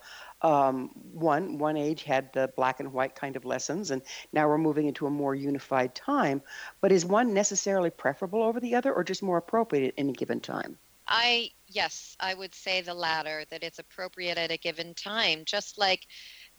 um, 0.42 0.92
one 1.12 1.58
one 1.58 1.78
age 1.78 2.04
had 2.04 2.32
the 2.34 2.52
black 2.56 2.80
and 2.80 2.94
white 2.94 3.16
kind 3.16 3.36
of 3.36 3.46
lessons, 3.46 3.92
and 3.92 4.02
now 4.34 4.48
we're 4.48 4.58
moving 4.58 4.88
into 4.88 5.08
a 5.08 5.10
more 5.10 5.36
unified 5.36 5.96
time. 5.96 6.42
But 6.82 6.92
is 6.92 7.06
one 7.06 7.34
necessarily 7.34 7.90
preferable 7.90 8.44
over 8.44 8.60
the 8.60 8.76
other, 8.76 8.94
or 8.94 9.04
just 9.04 9.24
more 9.24 9.38
appropriate 9.38 9.88
at 9.88 9.94
any 9.98 10.14
given 10.14 10.40
time? 10.40 10.78
I 11.08 11.52
yes, 11.68 12.16
I 12.20 12.34
would 12.34 12.54
say 12.54 12.82
the 12.82 12.94
latter. 12.94 13.46
That 13.50 13.64
it's 13.64 13.80
appropriate 13.80 14.38
at 14.38 14.52
a 14.52 14.58
given 14.58 14.94
time, 14.94 15.44
just 15.46 15.78
like 15.78 16.06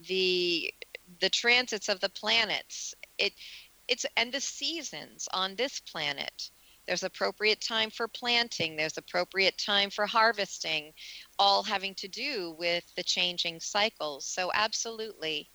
the 0.08 0.72
the 1.20 1.30
transits 1.30 1.88
of 1.88 2.00
the 2.00 2.08
planets. 2.08 2.94
It 3.18 3.32
it's 3.88 4.06
and 4.16 4.32
the 4.32 4.40
seasons 4.40 5.28
on 5.32 5.56
this 5.56 5.80
planet 5.80 6.50
there's 6.88 7.02
appropriate 7.02 7.60
time 7.60 7.90
for 7.90 8.08
planting, 8.08 8.74
there's 8.74 8.96
appropriate 8.96 9.58
time 9.58 9.90
for 9.90 10.06
harvesting, 10.06 10.94
all 11.38 11.62
having 11.62 11.94
to 11.96 12.08
do 12.08 12.56
with 12.58 12.82
the 12.96 13.02
changing 13.02 13.60
cycles. 13.60 14.24
So, 14.24 14.50
absolutely, 14.54 15.50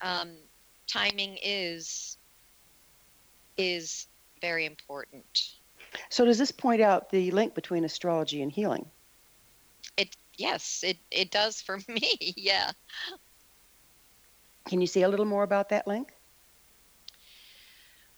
um, 0.00 0.36
timing 0.86 1.36
is 1.42 2.16
is 3.56 4.06
very 4.40 4.64
important. 4.64 5.56
So, 6.10 6.24
does 6.24 6.38
this 6.38 6.52
point 6.52 6.80
out 6.80 7.10
the 7.10 7.32
link 7.32 7.56
between 7.56 7.84
astrology 7.84 8.40
and 8.40 8.52
healing? 8.52 8.86
It 9.96 10.16
yes, 10.38 10.84
it 10.86 10.98
it 11.10 11.32
does 11.32 11.60
for 11.60 11.78
me. 11.88 12.34
Yeah. 12.36 12.70
Can 14.68 14.80
you 14.80 14.86
say 14.86 15.02
a 15.02 15.08
little 15.08 15.26
more 15.26 15.42
about 15.42 15.70
that 15.70 15.88
link? 15.88 16.12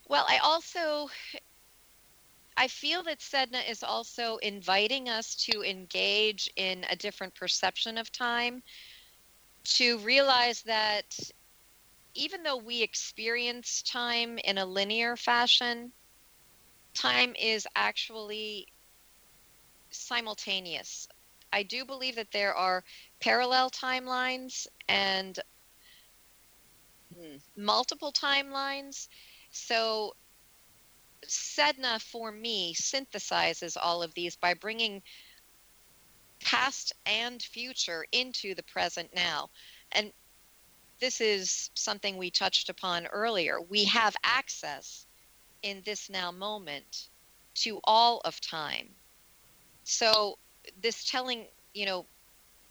Well, 0.09 0.25
I 0.29 0.39
also 0.39 1.09
I 2.57 2.69
feel 2.69 3.03
that 3.05 3.21
Sedna 3.21 3.69
is 3.69 3.83
also 3.83 4.37
inviting 4.39 5.09
us 5.09 5.35
to 5.47 5.63
engage 5.63 6.49
in 6.57 6.85
a 6.91 6.97
different 6.97 7.35
perception 7.35 7.97
of 7.99 8.11
time, 8.13 8.63
to 9.65 9.99
realize 9.99 10.63
that 10.63 11.17
even 12.15 12.43
though 12.43 12.57
we 12.57 12.83
experience 12.83 13.83
time 13.83 14.39
in 14.39 14.59
a 14.59 14.67
linear 14.67 15.17
fashion, 15.17 15.93
time 16.95 17.35
is 17.37 17.67
actually 17.77 18.69
simultaneous. 19.91 21.07
I 21.53 21.63
do 21.63 21.85
believe 21.85 22.17
that 22.17 22.33
there 22.33 22.55
are 22.55 22.85
parallel 23.21 23.71
timelines 23.71 24.67
and 24.89 25.39
hmm, 27.15 27.37
multiple 27.57 28.13
timelines. 28.13 29.09
So 29.55 30.15
Sedna, 31.27 32.01
for 32.01 32.31
me, 32.33 32.75
synthesizes 32.75 33.77
all 33.81 34.03
of 34.03 34.13
these 34.15 34.37
by 34.37 34.55
bringing 34.55 35.03
past 36.43 36.93
and 37.07 37.43
future 37.43 38.05
into 38.13 38.55
the 38.55 38.63
present 38.65 39.11
now. 39.15 39.51
And 39.93 40.13
this 41.01 41.21
is 41.21 41.71
something 41.75 42.17
we 42.17 42.31
touched 42.31 42.69
upon 42.69 43.07
earlier. 43.07 43.61
We 43.61 43.85
have 43.85 44.17
access 44.23 45.07
in 45.63 45.83
this 45.85 46.11
now 46.11 46.31
moment 46.31 47.09
to 47.55 47.81
all 47.85 48.21
of 48.25 48.41
time. 48.41 48.89
So, 49.85 50.39
this 50.83 51.05
telling, 51.05 51.47
you 51.75 51.87
know, 51.87 52.07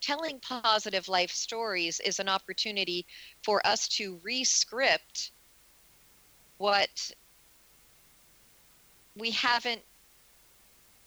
telling 0.01 0.39
positive 0.39 1.07
life 1.07 1.31
stories 1.31 1.99
is 2.01 2.19
an 2.19 2.27
opportunity 2.27 3.05
for 3.43 3.65
us 3.65 3.87
to 3.87 4.19
rescript 4.23 5.31
what 6.63 7.11
we 9.17 9.31
haven't 9.31 9.81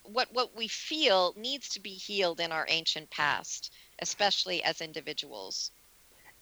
what 0.03 0.29
what 0.35 0.55
we 0.55 0.69
feel 0.69 1.33
needs 1.35 1.71
to 1.71 1.81
be 1.81 1.95
healed 1.95 2.41
in 2.41 2.53
our 2.53 2.67
ancient 2.69 3.09
past, 3.09 3.73
especially 4.01 4.63
as 4.63 4.83
individuals. 4.83 5.71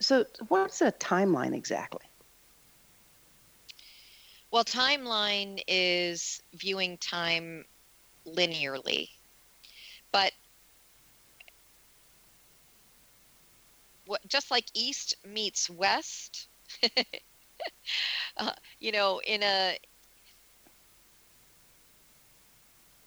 So, 0.01 0.25
what's 0.49 0.83
a 0.83 0.91
timeline 0.91 1.55
exactly? 1.55 2.05
Well, 4.51 4.65
timeline 4.65 5.63
is 5.69 6.43
viewing 6.53 6.99
time 6.99 7.67
linearly, 8.27 9.11
but 10.11 10.33
what, 14.07 14.27
just 14.27 14.51
like 14.51 14.67
east 14.75 15.15
meets 15.25 15.71
west, 15.71 16.49
uh, 18.37 18.53
you 18.81 18.93
know, 18.93 19.21
in 19.27 19.43
a 19.43 19.79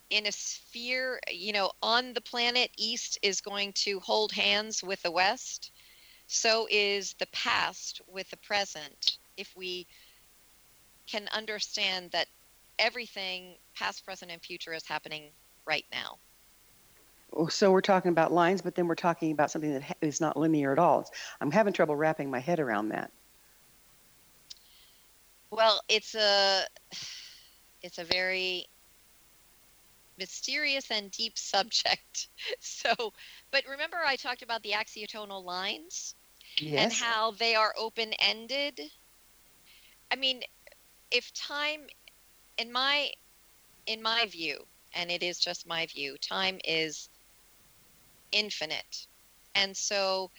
in 0.09 0.25
a 0.25 0.31
sphere, 0.31 1.19
you 1.29 1.51
know, 1.51 1.71
on 1.81 2.13
the 2.13 2.21
planet, 2.21 2.71
East 2.77 3.19
is 3.21 3.41
going 3.41 3.73
to 3.73 3.99
hold 3.99 4.31
hands 4.31 4.81
with 4.83 5.01
the 5.01 5.11
West. 5.11 5.71
So 6.27 6.67
is 6.69 7.13
the 7.19 7.27
past 7.27 8.01
with 8.07 8.29
the 8.29 8.37
present. 8.37 9.17
If 9.35 9.53
we 9.55 9.87
can 11.09 11.27
understand 11.33 12.11
that 12.11 12.27
everything, 12.79 13.55
past, 13.75 14.05
present, 14.05 14.31
and 14.31 14.41
future, 14.41 14.73
is 14.73 14.85
happening 14.85 15.31
right 15.65 15.85
now. 15.91 16.17
Oh, 17.33 17.47
so 17.47 17.71
we're 17.71 17.81
talking 17.81 18.09
about 18.09 18.31
lines, 18.31 18.61
but 18.61 18.75
then 18.75 18.87
we're 18.87 18.95
talking 18.95 19.31
about 19.31 19.51
something 19.51 19.73
that 19.73 19.97
is 20.01 20.21
not 20.21 20.37
linear 20.37 20.71
at 20.71 20.79
all. 20.79 21.09
I'm 21.41 21.51
having 21.51 21.73
trouble 21.73 21.95
wrapping 21.95 22.31
my 22.31 22.39
head 22.39 22.59
around 22.59 22.89
that. 22.89 23.11
Well, 25.51 25.81
it's 25.87 26.15
a 26.15 26.65
it's 27.81 27.97
a 27.99 28.03
very 28.05 28.67
mysterious 30.17 30.91
and 30.91 31.11
deep 31.11 31.37
subject. 31.37 32.29
So, 32.59 33.13
but 33.51 33.65
remember 33.67 33.97
I 34.05 34.15
talked 34.15 34.41
about 34.41 34.63
the 34.63 34.71
axiatonal 34.71 35.43
lines 35.43 36.15
yes. 36.59 36.81
and 36.81 36.93
how 36.93 37.31
they 37.31 37.55
are 37.55 37.73
open 37.77 38.13
ended. 38.19 38.79
I 40.11 40.15
mean, 40.15 40.41
if 41.11 41.33
time 41.33 41.87
in 42.57 42.71
my 42.71 43.11
in 43.87 44.01
my 44.01 44.25
view, 44.27 44.67
and 44.93 45.11
it 45.11 45.23
is 45.23 45.39
just 45.39 45.67
my 45.67 45.85
view, 45.87 46.17
time 46.17 46.59
is 46.63 47.09
infinite. 48.31 49.07
And 49.55 49.75
so 49.75 50.31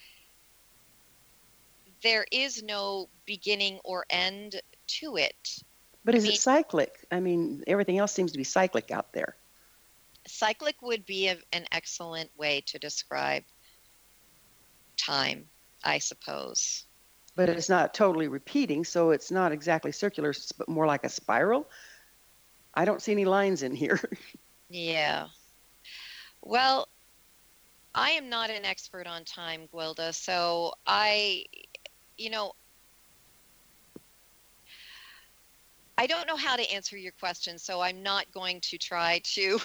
there 2.03 2.25
is 2.31 2.63
no 2.63 3.09
beginning 3.25 3.79
or 3.83 4.05
end 4.09 4.61
to 4.99 5.17
it. 5.17 5.59
But 6.05 6.15
is 6.15 6.23
I 6.23 6.27
mean, 6.27 6.33
it 6.33 6.39
cyclic? 6.39 7.05
I 7.11 7.19
mean, 7.19 7.63
everything 7.67 7.97
else 7.97 8.11
seems 8.11 8.31
to 8.31 8.37
be 8.37 8.43
cyclic 8.43 8.91
out 8.91 9.13
there 9.13 9.35
cyclic 10.29 10.81
would 10.81 11.05
be 11.05 11.27
a, 11.27 11.37
an 11.53 11.65
excellent 11.71 12.29
way 12.37 12.61
to 12.67 12.79
describe 12.79 13.43
time, 14.97 15.45
I 15.83 15.99
suppose. 15.99 16.85
But 17.35 17.49
it's 17.49 17.69
not 17.69 17.93
totally 17.93 18.27
repeating, 18.27 18.83
so 18.83 19.11
it's 19.11 19.31
not 19.31 19.51
exactly 19.51 19.91
circular, 19.91 20.33
but 20.57 20.67
more 20.67 20.85
like 20.85 21.03
a 21.03 21.09
spiral. 21.09 21.69
I 22.73 22.85
don't 22.85 23.01
see 23.01 23.11
any 23.11 23.25
lines 23.25 23.63
in 23.63 23.73
here. 23.73 23.99
yeah. 24.69 25.27
Well, 26.41 26.87
I 27.95 28.11
am 28.11 28.29
not 28.29 28.49
an 28.49 28.65
expert 28.65 29.07
on 29.07 29.23
time, 29.25 29.67
Gwilda, 29.73 30.13
so 30.13 30.73
I, 30.85 31.45
you 32.17 32.29
know, 32.29 32.53
I 35.99 36.07
don't 36.07 36.27
know 36.27 36.37
how 36.37 36.55
to 36.55 36.71
answer 36.71 36.97
your 36.97 37.11
question, 37.19 37.59
so 37.59 37.81
I'm 37.81 38.01
not 38.01 38.31
going 38.31 38.61
to 38.61 38.77
try 38.77 39.19
to. 39.33 39.59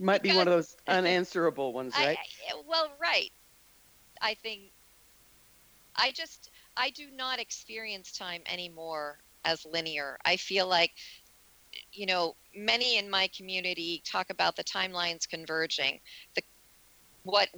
Might 0.00 0.22
be 0.24 0.34
one 0.34 0.48
of 0.48 0.52
those 0.52 0.74
unanswerable 0.88 1.72
ones, 1.72 1.94
right? 1.96 2.18
I, 2.18 2.62
well, 2.68 2.90
right. 3.00 3.30
I 4.20 4.34
think 4.34 4.72
I 5.96 6.10
just 6.10 6.50
I 6.76 6.90
do 6.90 7.10
not 7.12 7.38
experience 7.38 8.12
time 8.12 8.42
anymore 8.48 9.20
as 9.44 9.64
linear. 9.64 10.18
I 10.24 10.36
feel 10.36 10.66
like 10.66 10.92
you 11.92 12.06
know, 12.06 12.34
many 12.54 12.98
in 12.98 13.10
my 13.10 13.28
community 13.36 14.02
talk 14.04 14.30
about 14.30 14.56
the 14.56 14.64
timelines 14.64 15.28
converging. 15.28 16.00
The 16.34 16.42
what 17.22 17.48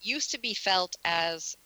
used 0.00 0.30
to 0.32 0.40
be 0.40 0.54
felt 0.54 0.96
as 1.04 1.56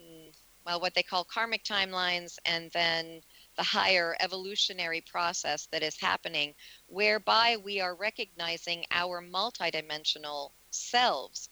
mm, 0.00 0.32
well 0.66 0.80
what 0.80 0.94
they 0.94 1.02
call 1.02 1.24
karmic 1.24 1.64
timelines 1.64 2.36
and 2.44 2.70
then 2.72 3.20
the 3.58 3.64
higher 3.64 4.16
evolutionary 4.20 5.02
process 5.02 5.68
that 5.72 5.82
is 5.82 6.00
happening 6.00 6.54
whereby 6.86 7.58
we 7.62 7.80
are 7.80 7.96
recognizing 7.96 8.86
our 8.92 9.22
multidimensional 9.22 10.52
selves. 10.70 11.50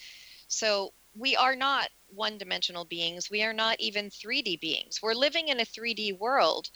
So 0.48 0.94
we 1.14 1.36
are 1.36 1.56
not 1.56 1.88
one 2.08 2.38
dimensional 2.38 2.84
beings. 2.84 3.30
We 3.30 3.42
are 3.42 3.52
not 3.52 3.80
even 3.80 4.08
3d 4.08 4.60
beings. 4.60 5.00
We're 5.02 5.14
living 5.14 5.48
in 5.48 5.60
a 5.60 5.64
3d 5.64 6.18
world 6.18 6.70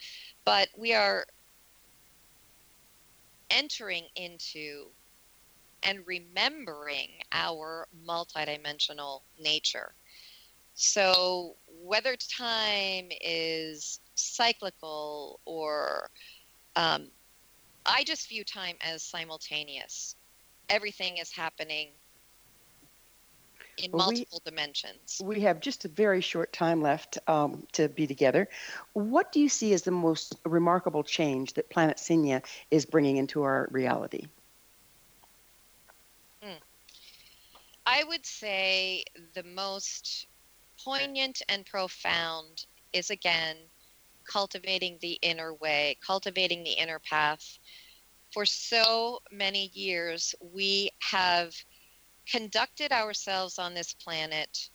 but 0.45 0.69
we 0.77 0.93
are 0.93 1.25
entering 3.51 4.05
into 4.15 4.87
and 5.83 6.05
remembering 6.05 7.09
our 7.31 7.87
multidimensional 8.07 9.21
nature. 9.39 9.93
So, 10.73 11.57
whether 11.67 12.15
time 12.15 13.09
is 13.21 13.99
cyclical 14.21 15.39
or 15.45 16.09
um, 16.75 17.07
I 17.85 18.03
just 18.03 18.29
view 18.29 18.43
time 18.43 18.75
as 18.81 19.03
simultaneous. 19.03 20.15
Everything 20.69 21.17
is 21.17 21.31
happening 21.31 21.89
in 23.77 23.91
well, 23.91 24.07
multiple 24.07 24.41
we, 24.45 24.49
dimensions. 24.49 25.21
We 25.23 25.41
have 25.41 25.59
just 25.59 25.85
a 25.85 25.87
very 25.87 26.21
short 26.21 26.53
time 26.53 26.81
left 26.81 27.17
um, 27.27 27.65
to 27.73 27.89
be 27.89 28.07
together. 28.07 28.47
What 28.93 29.31
do 29.31 29.39
you 29.39 29.49
see 29.49 29.73
as 29.73 29.81
the 29.81 29.91
most 29.91 30.35
remarkable 30.45 31.03
change 31.03 31.53
that 31.53 31.69
Planet 31.69 31.97
Sedna 31.97 32.43
is 32.69 32.85
bringing 32.85 33.17
into 33.17 33.43
our 33.43 33.67
reality? 33.71 34.27
Hmm. 36.41 36.57
I 37.85 38.03
would 38.03 38.25
say 38.25 39.03
the 39.33 39.43
most 39.43 40.27
poignant 40.83 41.41
and 41.49 41.65
profound 41.65 42.65
is 42.93 43.09
again 43.09 43.57
cultivating 44.25 44.97
the 45.01 45.19
inner 45.21 45.53
way, 45.53 45.97
cultivating 46.05 46.63
the 46.63 46.71
inner 46.71 46.99
path. 46.99 47.57
For 48.33 48.45
so 48.45 49.19
many 49.31 49.71
years, 49.73 50.33
we 50.39 50.89
have 50.99 51.53
conducted 52.29 52.91
ourselves 52.91 53.59
on 53.59 53.73
this 53.73 53.93
planet 53.93 54.69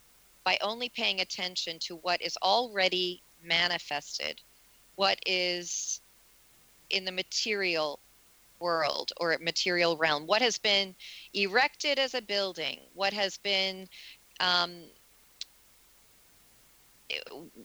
by 0.45 0.59
only 0.61 0.89
paying 0.89 1.21
attention 1.21 1.79
to 1.81 1.97
what 1.97 2.21
is 2.23 2.37
already 2.43 3.23
manifested, 3.43 4.41
what 4.95 5.19
is 5.27 6.01
in 6.91 7.05
the 7.05 7.13
material 7.13 8.01
world 8.61 9.13
or 9.19 9.37
material 9.41 9.97
realm, 9.97 10.27
what 10.27 10.43
has 10.43 10.59
been 10.59 10.95
erected 11.35 11.99
as 11.99 12.15
a 12.15 12.23
building, 12.23 12.81
what 12.95 13.13
has 13.13 13.39
been 13.39 13.89
um, 14.41 14.85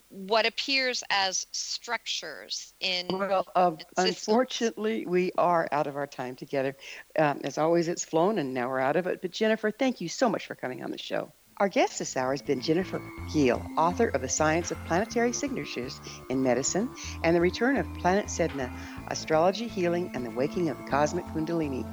what 0.10 0.46
appears 0.46 1.04
as 1.10 1.46
structures 1.52 2.74
in. 2.80 3.08
Well, 3.10 3.48
uh, 3.56 3.72
unfortunately, 3.98 5.06
we 5.06 5.32
are 5.38 5.68
out 5.72 5.88
of 5.88 5.96
our 5.96 6.08
time 6.08 6.36
together. 6.36 6.76
Um, 7.18 7.42
as 7.44 7.58
always, 7.58 7.88
it's 7.88 8.06
flown, 8.06 8.40
and 8.40 8.54
now 8.54 8.70
we're 8.70 8.80
out 8.80 8.96
of 8.96 9.08
it. 9.08 9.22
But 9.22 9.32
Jennifer, 9.32 9.72
thank 9.72 10.02
you 10.02 10.10
so 10.10 10.30
much 10.30 10.46
for 10.46 10.56
coming 10.56 10.84
on 10.84 10.92
the 10.92 10.98
show. 10.98 11.32
Our 11.58 11.70
guest 11.70 12.00
this 12.00 12.18
hour 12.18 12.32
has 12.32 12.42
been 12.42 12.60
Jennifer 12.60 13.00
Gehl, 13.30 13.64
author 13.78 14.08
of 14.08 14.22
The 14.22 14.30
Science 14.30 14.72
of 14.72 14.84
Planetary 14.86 15.32
Signatures 15.32 16.02
in 16.30 16.42
Medicine 16.42 16.90
and 17.24 17.36
The 17.36 17.42
Return 17.42 17.78
of 17.78 17.94
Planet 17.96 18.26
Sedna 18.26 18.72
Astrology, 19.10 19.68
Healing, 19.68 20.12
and 20.16 20.26
the 20.26 20.32
Waking 20.32 20.70
of 20.70 20.78
the 20.78 20.86
Cosmic 20.86 21.26
Kundalini. 21.26 21.86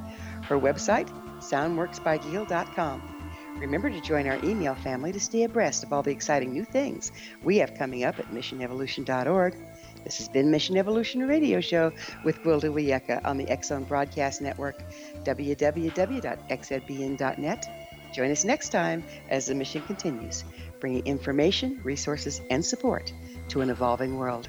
Her 0.44 0.58
website, 0.58 1.10
soundworksbygehl.com. 1.40 3.17
Remember 3.60 3.90
to 3.90 4.00
join 4.00 4.26
our 4.28 4.38
email 4.44 4.74
family 4.74 5.12
to 5.12 5.20
stay 5.20 5.42
abreast 5.42 5.82
of 5.82 5.92
all 5.92 6.02
the 6.02 6.10
exciting 6.10 6.52
new 6.52 6.64
things 6.64 7.12
we 7.42 7.58
have 7.58 7.74
coming 7.74 8.04
up 8.04 8.18
at 8.18 8.30
missionevolution.org. 8.30 9.56
This 10.04 10.18
has 10.18 10.28
been 10.28 10.50
Mission 10.50 10.76
Evolution 10.76 11.26
Radio 11.26 11.60
Show 11.60 11.92
with 12.24 12.40
Gwilda 12.42 12.72
Wiyaka 12.72 13.20
on 13.24 13.36
the 13.36 13.48
Zone 13.62 13.84
Broadcast 13.84 14.40
Network, 14.40 14.80
www.xzbn.net. 15.24 16.28
Join 18.14 18.30
us 18.30 18.44
next 18.44 18.68
time 18.70 19.04
as 19.28 19.46
the 19.46 19.54
mission 19.54 19.82
continues, 19.82 20.44
bringing 20.80 21.04
information, 21.04 21.80
resources, 21.82 22.40
and 22.50 22.64
support 22.64 23.12
to 23.48 23.60
an 23.60 23.70
evolving 23.70 24.16
world. 24.16 24.48